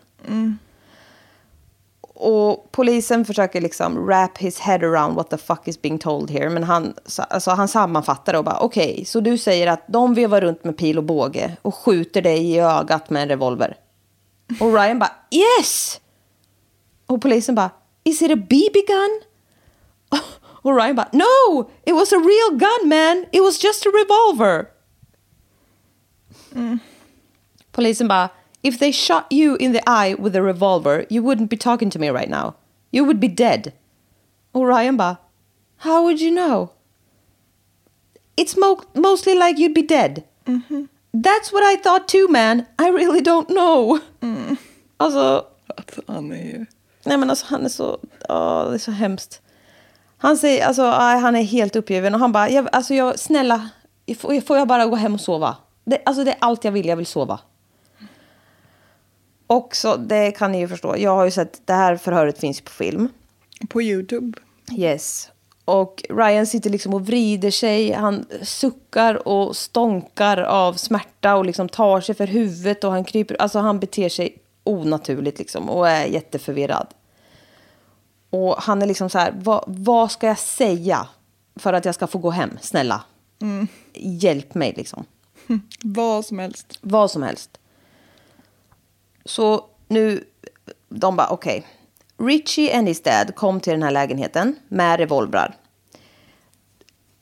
[2.02, 6.50] Och polisen försöker liksom wrap his head around what the fuck is being told here.
[6.50, 6.94] Men han,
[7.30, 10.98] alltså han sammanfattar och bara okej, så du säger att de vevar runt med pil
[10.98, 13.78] och båge och skjuter dig i ögat med en revolver.
[14.60, 16.02] Och Ryan bara yes!
[17.06, 17.70] Och polisen bara
[18.04, 19.22] is it a BB gun?
[20.62, 21.70] Och Ryan bara no!
[21.86, 23.26] It was a real gun man!
[23.32, 24.66] It was just a revolver!
[27.72, 28.30] Polisen bara
[28.62, 32.00] If they shot you in the eye with a revolver you wouldn't be talking to
[32.00, 32.54] me right now.
[32.92, 33.72] You would be dead.
[34.52, 35.18] Och Ryan bara
[35.78, 36.70] How would you know?
[38.36, 40.24] It's mo- mostly like you'd be dead.
[41.14, 42.66] That's what I thought too man.
[42.80, 44.00] I really don't know.
[44.98, 46.66] Alltså Att han är ju...
[47.06, 49.42] Nej men alltså han är så, åh, det är så hemskt.
[50.18, 53.70] Han säger, alltså aj, han är helt uppgiven och han bara, jag, alltså jag, snälla,
[54.44, 55.56] får jag bara gå hem och sova?
[55.86, 57.40] Det, alltså det är allt jag vill, jag vill sova.
[59.50, 62.62] Och så, det kan ni ju förstå, jag har ju sett, det här förhöret finns
[62.62, 63.10] på film.
[63.70, 64.38] På Youtube.
[64.78, 65.30] Yes.
[65.66, 71.70] Och Ryan sitter liksom och vrider sig, han suckar och stånkar av smärta och liksom
[71.70, 76.06] tar sig för huvudet och han kryper, alltså han beter sig onaturligt liksom och är
[76.06, 76.88] jätteförvirrad.
[78.30, 81.08] Och han är liksom så här, vad, vad ska jag säga
[81.56, 83.04] för att jag ska få gå hem, snälla?
[83.94, 85.06] Hjälp mig liksom.
[85.84, 86.78] Vad som helst.
[86.82, 87.60] Vad som helst.
[89.30, 90.24] Så nu,
[90.90, 91.68] de bara okej.
[92.18, 95.56] Richie and his dad kom till den här lägenheten med revolvrar.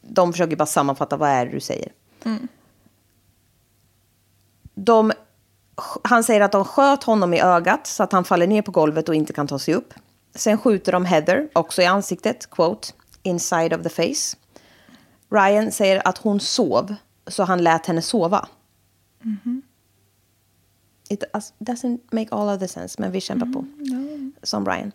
[0.01, 1.91] De försöker bara sammanfatta vad är det du säger.
[4.73, 5.11] De,
[6.03, 9.09] han säger att de sköt honom i ögat så att han faller ner på golvet
[9.09, 9.93] och inte kan ta sig upp.
[10.35, 12.87] Sen skjuter de Heather, också i ansiktet, quote,
[13.23, 14.37] inside of the face.
[15.29, 16.95] Ryan säger att hon sov,
[17.27, 18.47] så han lät henne sova.
[21.09, 23.65] It does- doesn't make all of the sense, men vi kämpar på.
[24.43, 24.91] Som Ryan.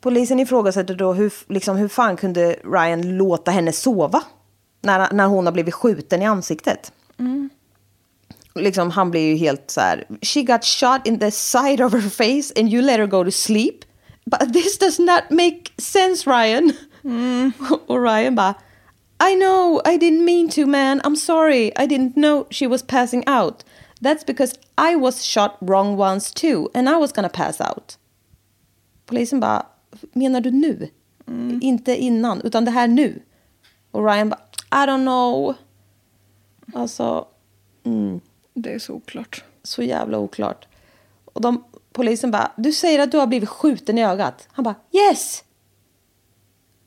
[0.00, 4.22] Polisen ifrågasätter då hur, liksom, hur fan kunde Ryan låta henne sova?
[4.80, 6.92] När, när hon har blivit skjuten i ansiktet.
[8.54, 10.04] liksom, han blir ju helt så här.
[10.22, 13.30] She got shot in the side of her face and you let her go to
[13.30, 13.84] sleep.
[14.24, 16.72] But this does not make sense Ryan.
[17.86, 18.54] Och Ryan bara.
[19.30, 21.00] I know, I didn't mean to man.
[21.00, 21.66] I'm sorry.
[21.76, 23.64] I didn't know she was passing out.
[24.02, 24.58] That's because
[24.92, 27.98] I was shot wrong once too and I was gonna pass out.
[29.06, 29.66] Polisen bara,
[30.12, 30.88] menar du nu?
[31.62, 33.22] Inte innan, utan det här nu.
[33.90, 34.40] Och Ryan bara,
[34.84, 35.54] I don't know.
[36.74, 37.26] Alltså,
[38.54, 39.44] Det är så oklart.
[39.62, 40.66] så jävla oklart.
[41.24, 44.48] Och de, polisen bara, du säger att du har blivit skjuten i ögat.
[44.52, 45.44] Han bara, yes!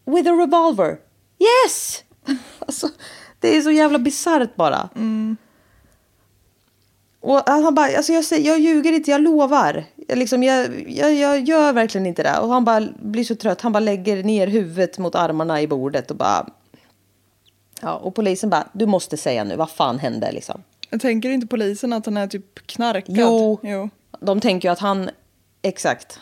[0.06, 0.99] With a revolver.
[1.39, 2.04] Yes!
[2.60, 2.89] alltså,
[3.39, 4.89] det är så jävla bisarrt bara.
[7.25, 9.85] Och han bara, alltså jag, säger, jag ljuger inte, jag lovar.
[10.07, 12.39] Jag, liksom, jag, jag, jag gör verkligen inte det.
[12.39, 16.11] Och han bara blir så trött, han bara lägger ner huvudet mot armarna i bordet
[16.11, 16.49] och bara...
[17.81, 20.63] Ja, och polisen bara, du måste säga nu, vad fan hände liksom?
[20.89, 23.15] Jag tänker inte polisen att han är typ knarkad?
[23.17, 23.59] Jo.
[23.63, 23.89] jo.
[24.19, 25.09] De tänker ju att han...
[25.61, 26.19] Exakt.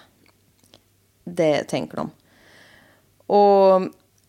[1.23, 2.09] Det tänker de.
[3.35, 3.81] Och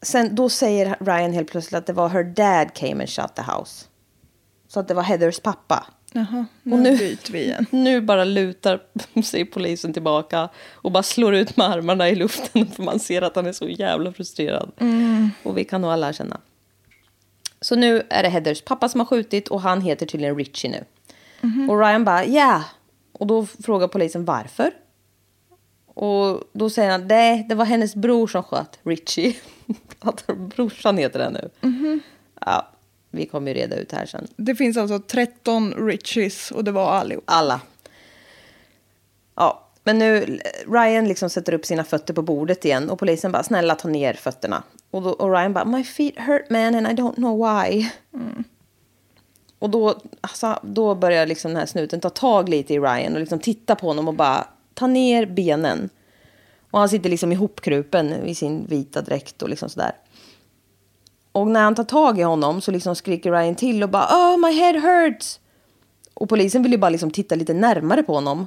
[0.03, 3.43] sen då säger Ryan helt plötsligt att det var her dad came and shut the
[3.43, 3.87] house.
[4.69, 5.87] Så att det var Heathers pappa.
[6.17, 7.67] Jaha, nu, Och nu- byter vi igen.
[7.71, 8.81] Nu bara lutar
[9.25, 13.37] sig polisen tillbaka och bara slår ut med armarna i luften för man ser att
[13.37, 14.71] han är så jävla frustrerad.
[15.43, 16.41] Och vi kan nog alla känna.
[17.61, 20.85] Så nu är det Heathers pappa som har skjutit och han heter tydligen Richie nu.
[21.71, 22.65] Och Ryan bara, ja.
[23.13, 24.71] Och då frågar polisen varför.
[25.95, 29.35] Och då säger han, nej, det var hennes bror som sköt Richie.
[30.57, 31.51] Brorsan heter det nu.
[32.41, 32.69] Ja,
[33.15, 34.27] vi kommer ju reda ut här sen.
[34.37, 37.25] Det finns alltså 13 Richies och det var allihop.
[37.27, 37.61] Alla.
[39.35, 43.43] Ja, men nu Ryan liksom sätter upp sina fötter på bordet igen och polisen bara
[43.43, 44.63] snälla ta ner fötterna.
[44.91, 47.91] Och, då, och Ryan bara my feet hurt man and I don't know why.
[49.59, 53.21] Och då, alltså, då börjar liksom den här snuten ta tag lite i Ryan och
[53.21, 55.91] liksom titta på honom och bara ta ner benen.
[56.71, 59.93] Och han sitter liksom ihopkrupen i sin vita dräkt och liksom sådär.
[61.35, 64.39] Och när han tar tag i honom så liksom skriker Ryan till och bara oh
[64.39, 65.41] my head hurts.
[66.15, 68.47] Och polisen vill ju bara liksom titta lite närmare på honom.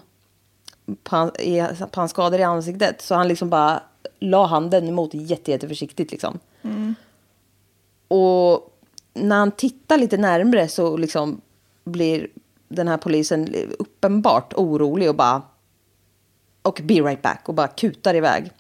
[1.04, 3.02] På, han, i, på hans skador i ansiktet.
[3.02, 3.84] Så han liksom bara
[4.20, 6.40] la handen emot jätte, jätteförsiktigt liksom.
[8.08, 8.80] Och
[9.14, 11.42] när han tittar lite närmre så liksom
[11.84, 12.28] blir
[12.68, 15.42] den här polisen uppenbart orolig och bara
[16.62, 18.52] och be right back och bara kutar iväg.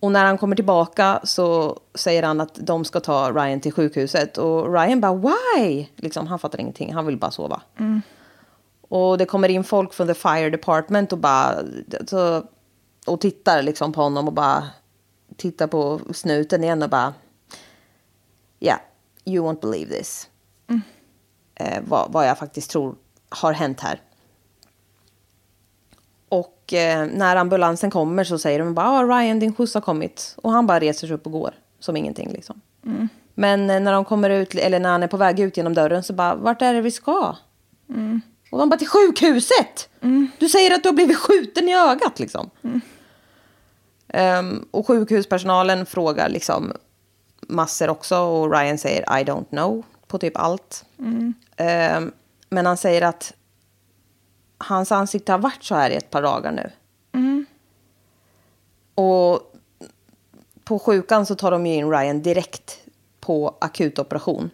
[0.00, 4.38] Och när han kommer tillbaka så säger han att de ska ta Ryan till sjukhuset.
[4.38, 5.86] Och Ryan bara why?
[5.96, 7.62] Liksom, han fattar ingenting, han vill bara sova.
[8.88, 11.54] Och det kommer in folk från the fire department och bara
[12.06, 12.42] så,
[13.06, 14.64] och tittar liksom på honom och bara
[15.36, 17.14] tittar på snuten igen och bara
[18.60, 18.80] yeah,
[19.24, 20.28] you won't believe this.
[21.54, 22.94] Eh, vad, vad jag faktiskt tror
[23.28, 24.00] har hänt här.
[26.70, 30.34] Och eh, när ambulansen kommer så säger de bara ah, Ryan din skjuts har kommit.
[30.36, 32.60] Och han bara reser sig upp och går som ingenting liksom.
[33.34, 36.02] Men eh, när de kommer ut, eller när han är på väg ut genom dörren
[36.02, 37.36] så bara vart är det vi ska?
[38.50, 39.88] Och de bara till sjukhuset!
[40.38, 42.50] Du säger att du har blivit skjuten i ögat liksom.
[44.08, 46.72] Ehm, och sjukhuspersonalen frågar liksom
[47.40, 50.84] massor också och Ryan säger I don't know på typ allt.
[51.56, 52.12] Ehm,
[52.48, 53.32] men han säger att
[54.60, 56.70] hans ansikte har varit så här i ett par dagar nu.
[58.94, 59.54] Och
[60.64, 62.80] på sjukan så tar de ju in Ryan direkt
[63.20, 64.50] på akutoperation.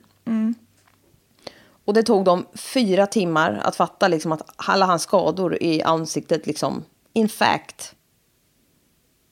[1.84, 6.46] Och det tog dem fyra timmar att fatta liksom att alla hans skador i ansiktet
[6.46, 7.94] liksom in fact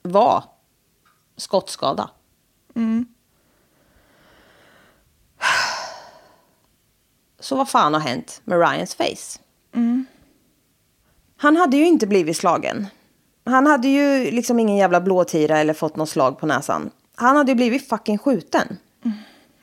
[0.03, 0.45] var
[1.37, 2.11] skottskada.
[7.41, 9.41] Så vad fan har hänt med Ryans face?
[11.37, 12.87] Han hade ju inte blivit slagen.
[13.45, 16.91] Han hade ju liksom ingen jävla blåtira eller fått något slag på näsan.
[17.15, 18.79] Han hade ju blivit fucking skjuten.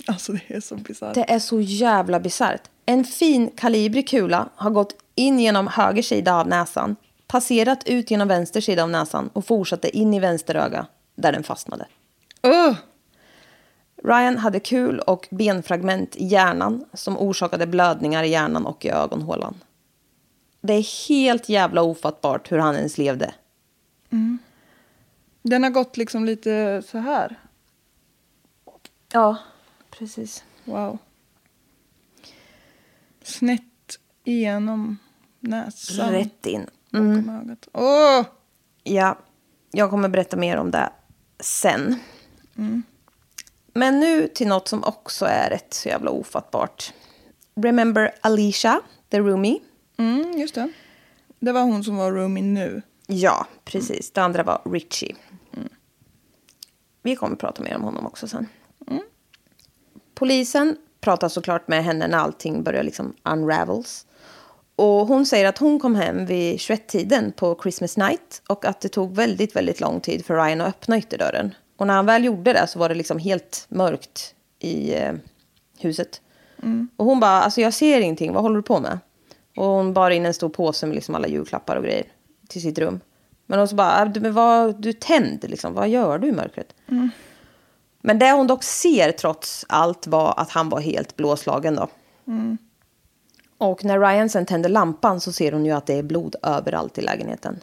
[0.07, 1.13] Alltså det är så bisarrt.
[1.13, 2.61] Det är så jävla bisarrt.
[2.85, 6.95] En fin kalibrig kula har gått in genom höger sida av näsan,
[7.27, 10.85] passerat ut genom vänster sida av näsan och fortsatte in i vänster öga
[11.15, 11.85] där den fastnade.
[12.43, 12.77] Ugh!
[14.03, 19.55] Ryan hade kul och benfragment i hjärnan som orsakade blödningar i hjärnan och i ögonhålan.
[20.61, 23.33] Det är helt jävla ofattbart hur han ens levde.
[25.41, 27.39] Den har gått liksom lite så här.
[29.11, 29.37] Ja,
[29.89, 30.43] precis.
[30.65, 30.97] Wow.
[33.23, 34.97] Snett igenom
[35.39, 36.11] näsan.
[36.11, 36.69] Rätt in.
[36.89, 37.67] Bakom ögat.
[37.73, 38.25] Åh!
[38.83, 39.17] Ja,
[39.71, 40.89] jag kommer berätta mer om det
[41.39, 41.99] sen.
[43.73, 46.93] Men nu till något som också är rätt så jävla ofattbart.
[47.55, 49.59] remember Alicia, the roomie?
[50.01, 50.69] Mm, just det.
[51.39, 52.81] Det var hon som var roomie nu.
[53.07, 54.11] Ja, precis.
[54.11, 55.15] Det andra var Richie.
[57.03, 58.47] Vi kommer prata mer om honom också sen.
[60.13, 64.05] Polisen pratar såklart med henne när allting börjar liksom unravels.
[64.75, 68.89] Och hon säger att hon kom hem vid 21-tiden på Christmas night och att det
[68.89, 71.55] tog väldigt, väldigt lång tid för Ryan att öppna ytterdörren.
[71.77, 75.13] Och när han väl gjorde det så var det liksom helt mörkt i eh,
[75.79, 76.21] huset.
[76.95, 78.99] Och hon bara, alltså jag ser ingenting, vad håller du på med?
[79.61, 82.05] Och hon bar in en stor påse med liksom alla julklappar och grejer
[82.47, 82.99] till sitt rum.
[83.45, 86.73] Men hon så bara, "Du, men vad, du tänd liksom, vad gör du i mörkret?
[88.01, 91.87] Men det hon dock ser trots allt var att han var helt blåslagen då.
[93.57, 96.97] Och när Ryan sen tänder lampan så ser hon ju att det är blod överallt
[96.97, 97.59] i lägenheten.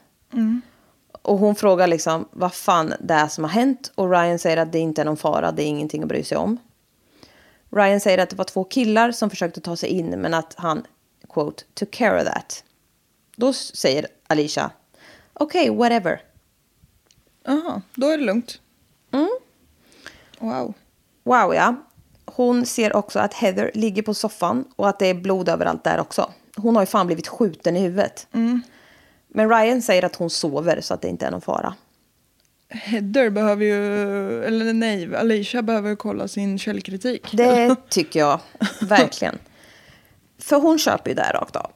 [1.23, 3.93] Och hon frågar liksom vad fan det är som har hänt.
[3.95, 6.39] Och Ryan säger att det inte är någon fara, det är ingenting att bry sig
[6.39, 6.59] om.
[7.71, 10.83] Ryan säger att det var två killar som försökte ta sig in men att han,
[11.29, 12.65] quote, took care of that.
[13.37, 14.71] Då säger Alicia,
[15.33, 16.23] okej, whatever.
[17.45, 18.61] Jaha, då är det lugnt.
[20.39, 20.75] Wow.
[21.23, 21.75] Wow, ja.
[22.25, 26.01] Hon ser också att Heather ligger på soffan och att det är blod överallt där
[26.01, 26.31] också.
[26.57, 28.27] Hon har ju fan blivit skjuten i huvudet.
[29.29, 31.75] Men Ryan säger att hon sover så att det inte är någon fara.
[32.69, 37.33] Heather behöver ju, eller nej, Alicia behöver kolla sin källkritik.
[37.33, 38.41] Det tycker jag
[38.81, 39.39] verkligen.
[40.39, 41.71] För hon köper ju det här rakt av.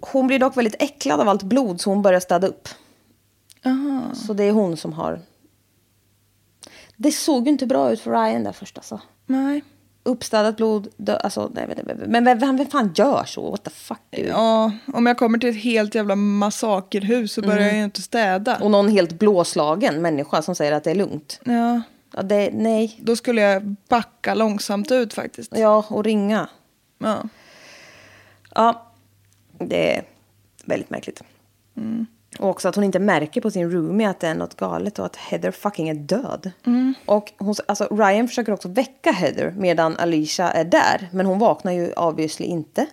[0.00, 2.68] Hon blir dock väldigt äcklad av allt blod så hon börjar städa upp.
[4.14, 5.20] Så det är hon som har...
[6.96, 9.00] Det såg ju inte bra ut för Ryan där först alltså.
[9.26, 9.62] Nej.
[10.02, 13.50] Uppstädat blod, dö, alltså, nej, men, men, men vem, vem fan gör så?
[13.50, 13.98] What the fuck?
[14.10, 14.28] dude?
[14.28, 18.56] Ja, om jag kommer till ett helt jävla massakerhus så börjar jag ju inte städa.
[18.56, 21.40] Och någon helt blåslagen människa som säger att det är lugnt.
[21.44, 21.82] Ja,
[22.16, 23.00] Ja, det, nej.
[23.02, 25.52] då skulle jag backa långsamt ut faktiskt.
[25.56, 26.48] Ja, och ringa.
[26.98, 27.22] Ja.
[28.54, 28.86] Ja,
[29.58, 30.04] det är
[30.64, 31.22] väldigt märkligt.
[32.38, 35.06] Och också att hon inte märker på sin roomie att det är något galet och
[35.06, 36.50] att Heather fucking är död.
[37.06, 41.08] Och hon, alltså, Ryan försöker också väcka Heather medan Alicia är där.
[41.12, 42.86] Men hon vaknar ju obviously inte.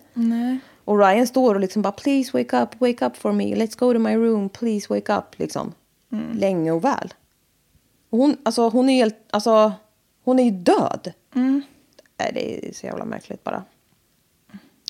[0.84, 3.92] Och Ryan står och liksom bara please wake up, wake up for me, let's go
[3.92, 5.38] to my room, please wake up.
[5.38, 5.72] Liksom.
[6.34, 7.14] Länge och väl.
[8.10, 9.72] Och hon, alltså, hon är ju helt, alltså,
[10.24, 11.12] hon är ju död.
[12.18, 13.64] Nej, det är så jävla märkligt bara.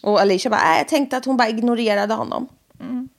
[0.02, 2.48] Och Alicia bara, äh, jag tänkte att hon bara ignorerade honom.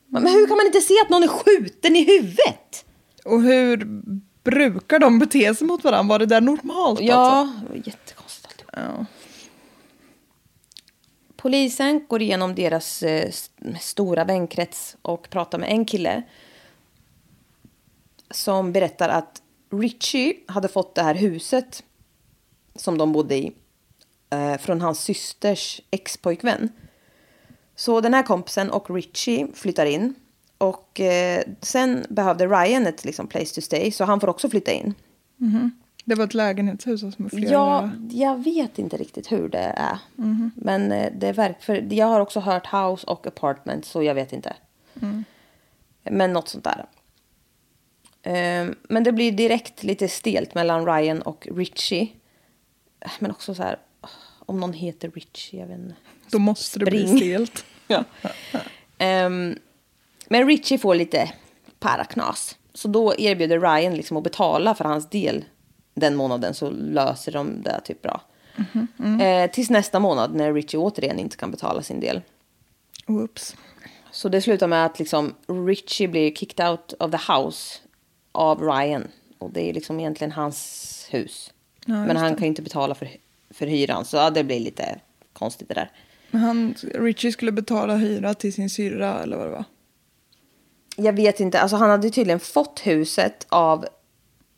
[0.07, 2.85] Men hur kan man inte se att någon är skjuten i huvudet?
[3.25, 4.01] Och hur
[4.43, 6.09] brukar de bete sig mot varandra?
[6.13, 7.03] Var det där normalt alltså?
[7.03, 8.63] Ja, det var jättekonstigt.
[8.73, 9.05] Ja.
[11.35, 13.31] Polisen går igenom deras eh,
[13.79, 16.23] stora vänkrets och pratar med en kille.
[18.31, 21.83] Som berättar att Richie hade fått det här huset
[22.75, 23.53] som de bodde i
[24.33, 26.69] eh, från hans systers expojkvän.
[27.75, 30.15] Så den här kompisen och Richie flyttar in.
[30.57, 34.71] Och eh, sen behövde Ryan ett liksom, place to stay, så han får också flytta
[34.71, 34.93] in.
[36.05, 37.51] Det var ett lägenhetshus alltså med flera...
[37.51, 39.97] Ja, jag vet inte riktigt hur det är.
[40.55, 41.61] Men eh, det verkar...
[41.61, 44.53] För jag har också hört house och apartment, så jag vet inte.
[46.03, 46.85] Men något sånt där.
[48.23, 52.07] Ehm, Men det blir direkt lite stelt mellan Ryan och Richie.
[53.19, 53.79] Men också så här...
[54.45, 55.95] Om någon heter Richie, jag vet inte.
[56.31, 57.17] Då måste det bli Spring.
[57.17, 57.65] stelt.
[57.87, 58.03] Ja.
[58.97, 59.55] Ehm,
[60.29, 61.31] men Richie får lite
[61.79, 62.57] paraknas.
[62.73, 65.45] Så då erbjuder Ryan liksom att betala för hans del
[65.93, 68.21] den månaden så löser de det typ bra.
[69.21, 72.21] Eh, tills nästa månad när Richie återigen inte kan betala sin del.
[73.07, 73.55] Oops.
[74.11, 77.79] Så det slutar med att liksom Richie blir kicked out of the house
[78.31, 79.07] av Ryan.
[79.37, 81.53] Och det är liksom egentligen hans hus.
[81.85, 83.09] Men han kan ju inte betala för,
[83.53, 84.05] för hyran.
[84.05, 84.99] Så ja, det blir lite
[85.33, 85.91] konstigt det där.
[86.31, 89.63] Men han, Richie skulle betala hyra till sin syrra eller vad det var.
[90.95, 91.59] Jag vet inte.
[91.59, 93.85] Alltså han hade tydligen fått huset av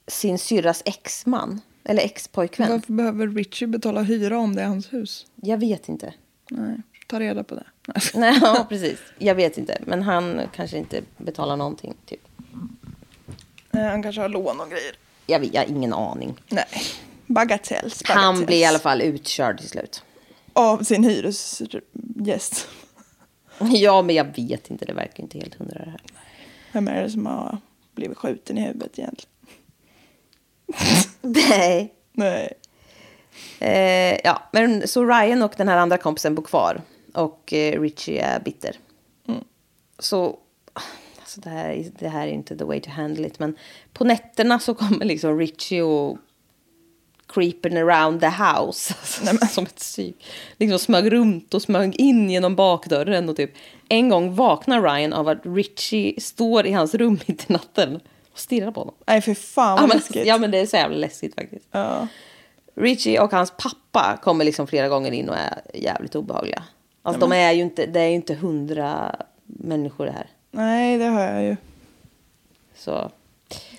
[0.07, 1.61] sin syrras exman.
[1.83, 2.71] Eller expojkvän.
[2.71, 5.25] Varför behöver Richie betala hyra om det är hans hus?
[5.35, 6.13] Jag vet inte.
[6.49, 6.77] Nej,
[7.07, 7.63] ta reda på det.
[7.87, 8.01] Nej.
[8.15, 8.99] Nej, ja, precis.
[9.17, 9.77] Jag vet inte.
[9.85, 11.93] Men han kanske inte betalar någonting.
[12.05, 12.27] Typ.
[13.71, 14.95] Eh, Han kanske har lån och grejer.
[15.25, 16.33] Jag, vet, jag har ingen aning.
[16.49, 16.65] Nej,
[17.28, 18.01] bagatells.
[18.05, 18.47] Han bagatells.
[18.47, 20.03] blir i alla fall utkörd till slut.
[20.53, 22.67] Av sin hyresgäst.
[23.59, 24.86] Ja, men jag vet inte.
[24.86, 26.01] Det verkar inte helt hundra det här.
[26.71, 27.57] Vem är det som har
[27.95, 29.32] blivit skjuten i huvudet egentligen?
[31.21, 31.93] Nej.
[32.13, 32.53] Nej.
[33.59, 36.82] Eh, ja, men så Ryan och den här andra kompisen bor kvar.
[37.13, 38.76] Och eh, Richie är bitter.
[39.99, 40.39] Så
[41.19, 43.39] alltså det, här, är- det här är inte the way to handle it.
[43.39, 43.57] Men
[43.93, 46.17] på nätterna så kommer liksom Richie och
[47.28, 48.93] creeping around the house.
[49.30, 50.26] Alltså, som ett psyk.
[50.57, 53.30] Liksom smög runt och smög in genom bakdörren.
[53.30, 53.53] Och typ.
[53.89, 57.99] En gång vaknar Ryan av att Richie står i hans rum mitt i natten
[58.34, 58.95] och stirrar på honom.
[59.07, 60.26] Nej, för fan Ja vad men, läskigt.
[60.28, 61.65] ja men det är så jävla läskigt faktiskt.
[61.71, 62.07] Ja.
[62.76, 66.63] Richie och hans pappa kommer liksom flera gånger in och är jävligt obehagliga.
[67.01, 69.15] Alltså de är ju inte, det är ju inte hundra
[69.45, 70.28] människor det här.
[70.51, 71.55] Nej, det hör jag ju.
[72.78, 73.11] Så,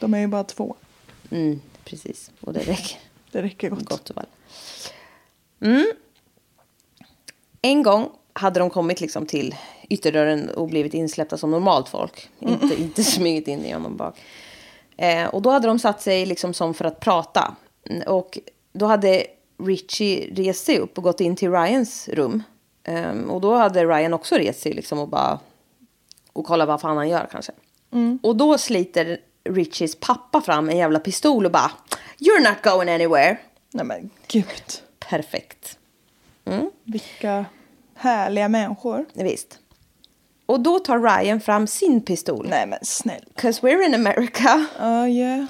[0.00, 0.74] De är ju bara två.
[1.30, 2.30] mm, precis.
[2.40, 2.98] Och det räcker
[3.36, 3.84] Det räcker gott.
[3.84, 4.26] gott och väl.
[5.60, 5.86] Mm.
[7.62, 9.54] En gång hade de kommit liksom till
[9.88, 12.30] ytterdörren och blivit insläppta som normalt folk.
[12.38, 14.18] Inte, inte smugit in genom bak.
[14.96, 17.56] Eh, och då hade de satt sig liksom som för att prata.
[17.90, 18.38] Mm, Och
[18.72, 19.26] då hade
[19.58, 22.42] Richie rest sig upp och gått in till Ryans rum.
[22.84, 25.38] Ehm, och då hade Ryan också rest sig liksom och bara...
[26.32, 27.52] Och kolla vad fan han gör kanske.
[28.22, 29.18] Och då sliter
[29.54, 31.70] Richies pappa fram en jävla pistol och bara...
[32.18, 33.38] You're not going anywhere.
[33.72, 34.62] Nej men gud.
[34.98, 35.78] Perfekt.
[36.84, 37.44] Vilka
[37.94, 39.04] härliga människor.
[39.12, 39.58] Visst.
[40.46, 42.46] Och då tar Ryan fram sin pistol.
[42.48, 43.24] Nej men snälla.
[43.34, 44.66] 'Cause we're in America.
[44.78, 45.46] Ja, ja.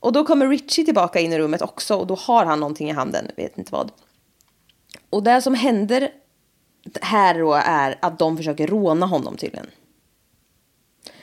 [0.00, 2.92] Och då kommer Richie tillbaka in i rummet också och då har han någonting i
[2.92, 3.92] handen, vet inte vad.
[5.10, 6.10] Och det som händer
[7.02, 9.66] här då är att de försöker råna honom tydligen.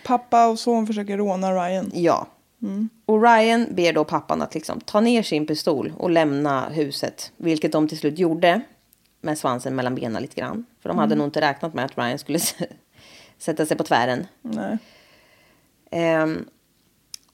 [0.10, 1.92] Pappa och son försöker råna Ryan.
[1.94, 2.28] Ja.
[3.06, 7.32] Och Ryan ber då pappan att liksom ta ner sin pistol och lämna huset.
[7.38, 8.62] Vilket de till slut gjorde.
[9.22, 10.66] Med svansen mellan benen lite grann.
[10.82, 12.40] För de hade nog inte räknat med att Ryan skulle
[13.38, 14.28] sätta sig på tvären.
[14.42, 14.78] Nej.
[15.92, 16.46] Ehm,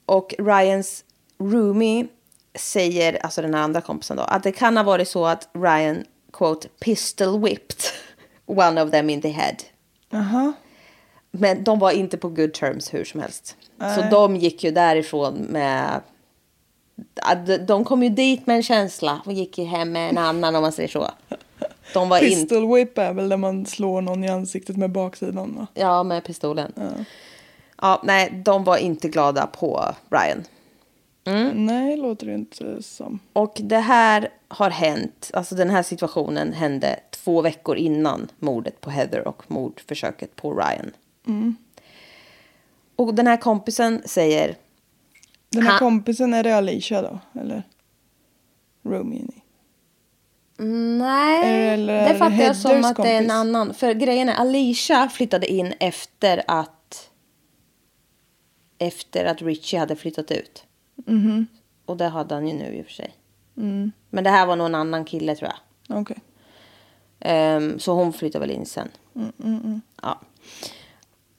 [0.06, 1.04] och Ryans
[1.38, 2.06] roomie
[2.54, 6.04] säger, alltså den här andra kompisen då, att det kan ha varit så att Ryan,
[6.32, 7.80] quote, pistol whipped
[8.46, 9.56] one of them in the head.
[10.10, 10.52] Jaha.
[11.38, 13.56] Men de var inte på good terms hur som helst.
[13.78, 16.00] Så de gick ju därifrån med...
[17.66, 20.62] de- kom ju dit med en känsla och gick ju hem med en annan om
[20.62, 21.10] man säger så.
[21.94, 22.20] De var.
[22.20, 25.66] Pistol whip är väl där man slår någon i ansiktet med baksidan va?
[25.74, 26.72] Ja, med pistolen.
[27.82, 28.00] Ja.
[28.04, 30.44] nej, de var inte glada på Ryan.
[31.26, 31.66] Mm.
[31.66, 33.18] Nej, låter det inte som.
[33.32, 38.90] Och det här har hänt, alltså den här situationen hände två veckor innan mordet på
[38.90, 40.90] Heather och mordförsöket på Ryan.
[42.96, 44.56] Och den här kompisen säger,
[45.48, 45.78] Den här Ha.
[45.78, 47.18] kompisen, är det Alicia då?
[47.40, 47.62] Eller?
[48.82, 49.42] Romini?
[50.98, 53.32] nej, Eller det fattar jag som att det är en kompis.
[53.32, 53.74] annan.
[53.74, 57.10] För grejen är, Alicia flyttade in efter att,
[58.78, 60.64] efter att Richie hade flyttat ut.
[60.94, 61.46] Mhm.
[61.86, 63.14] Och det hade han ju nu i och för sig.
[63.56, 63.92] Mm.
[64.10, 66.00] Men det här var någon annan kille tror jag.
[66.00, 66.16] Okej.
[67.20, 68.88] Ehm, så hon flyttar väl in sen.
[69.44, 70.20] Mm, Ja.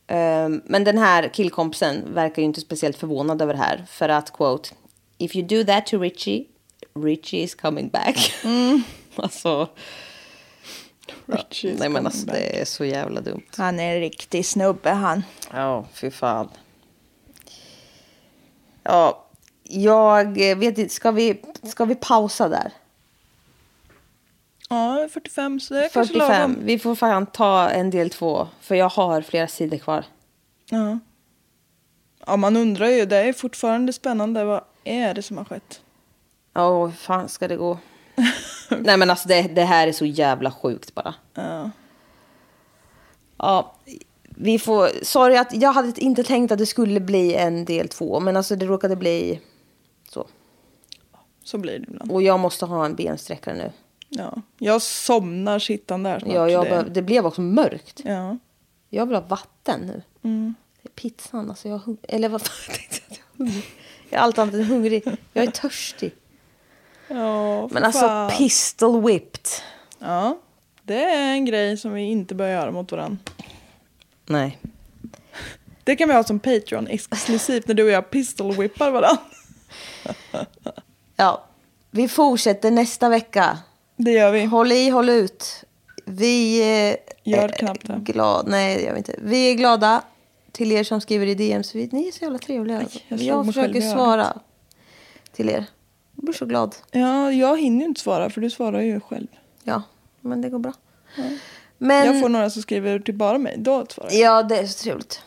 [0.07, 3.85] Ehm, men den här killkompisen verkar ju inte speciellt förvånad över det här.
[3.89, 4.69] För att quote,
[5.17, 6.45] if you do that to Richie,
[6.93, 8.33] Richie is coming back.
[9.15, 9.69] alltså,
[11.25, 12.35] Richie is nej men alltså back.
[12.35, 13.45] det är så jävla dumt.
[13.57, 15.23] Han är en riktig snubbe han.
[15.51, 16.49] Ja, fy fan.
[18.83, 19.27] Ja,
[19.63, 22.71] jag vet inte, ska vi, ska vi pausa där?
[24.69, 26.29] Ja, 45 så det är kanske 45.
[26.29, 26.65] lagom.
[26.65, 28.47] Vi får fan ta en del två.
[28.61, 30.05] För jag har flera sidor kvar.
[30.69, 30.99] Ja.
[32.25, 33.05] ja, man undrar ju.
[33.05, 34.43] Det är fortfarande spännande.
[34.43, 35.81] Vad är det som har skett?
[36.53, 37.77] Ja, hur fan ska det gå?
[38.79, 41.15] Nej men alltså det, det här är så jävla sjukt bara.
[41.33, 41.71] Ja.
[43.37, 43.75] Ja,
[44.23, 45.03] vi får...
[45.03, 48.19] Sorry att jag hade inte tänkt att det skulle bli en del två.
[48.19, 49.41] Men alltså det råkade bli
[50.09, 50.27] så.
[51.43, 52.11] Så blir det ibland.
[52.11, 53.71] Och jag måste ha en bensträckare nu.
[54.09, 54.41] Ja.
[54.57, 56.33] Jag somnar sittande här snart.
[56.33, 56.83] Ja, jag det...
[56.83, 56.89] det...
[56.89, 58.01] det blev också mörkt.
[58.05, 58.37] ja.
[58.89, 60.01] Jag vill ha vatten nu.
[60.23, 60.55] Mm.
[60.81, 62.05] Det är pizzan, alltså jag är hungrig.
[62.07, 63.63] Eller vad fan tänkte jag jag är hungrig.
[64.09, 65.03] Jag är allt annat än hungrig.
[65.33, 66.15] Jag är törstig.
[67.07, 68.31] Ja, Men alltså fan.
[68.37, 69.47] pistol whipped.
[69.99, 70.39] Ja,
[70.83, 73.17] det är en grej som vi inte bör göra mot varandra.
[74.25, 74.57] Nej.
[75.83, 79.21] Det kan vi ha som Patreon exklusivt när du och jag pistol whippar varandra.
[81.15, 81.43] Ja,
[81.91, 83.57] vi fortsätter nästa vecka.
[83.97, 84.45] Det gör vi.
[84.45, 85.63] Håll i, håll ut.
[86.05, 87.99] Vi eh, Gör är knappt det.
[88.11, 89.15] glad, nej det gör vi inte.
[89.21, 90.01] Vi är glada
[90.51, 91.73] till er som skriver i DMs.
[91.73, 92.83] Ni är så jävla trevliga.
[93.07, 94.39] jag jag mig försöker i svara
[95.31, 95.65] till er.
[96.15, 96.75] Jag blir så glad.
[96.91, 99.27] Ja, jag hinner ju inte svara för du svarar ju själv.
[99.63, 99.81] Ja,
[100.21, 100.73] men det går bra.
[101.77, 103.55] Men, Jag får några som skriver till bara mig.
[103.57, 104.19] Då svarar jag.
[104.19, 105.21] Ja, det är så trevligt.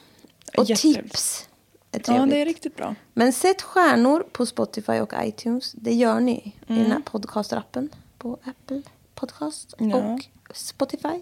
[0.57, 1.49] Och tips
[1.93, 2.31] är Ja, trevligt.
[2.31, 2.95] det är riktigt bra.
[3.15, 5.73] Men sätt stjärnor på Spotify och iTunes.
[5.73, 6.83] Det gör ni i Mm.
[6.83, 7.89] den här podcastrappen
[8.21, 8.83] på Apple
[9.15, 9.97] Podcast Ja.
[9.97, 10.21] och
[10.57, 11.21] Spotify.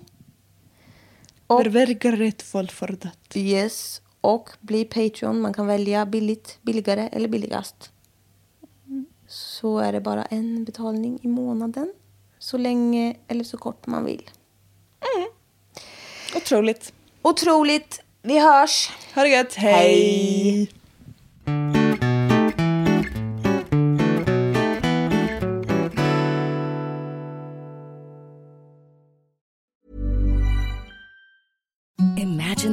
[1.47, 3.39] Och, Verkar rätt folk för det.
[3.41, 5.41] yes, och bli Patreon.
[5.41, 7.93] Man kan välja billigt, billigare eller billigast.
[9.29, 11.93] så är det bara en betalning i månaden.
[12.39, 14.31] Så länge eller så kort man vill.
[16.37, 16.93] Otroligt.
[17.23, 18.01] Otroligt.
[18.23, 18.91] Vi hörs.
[19.15, 19.55] Ha det gött.
[19.55, 20.71] Hej.
[21.47, 21.78] Imagine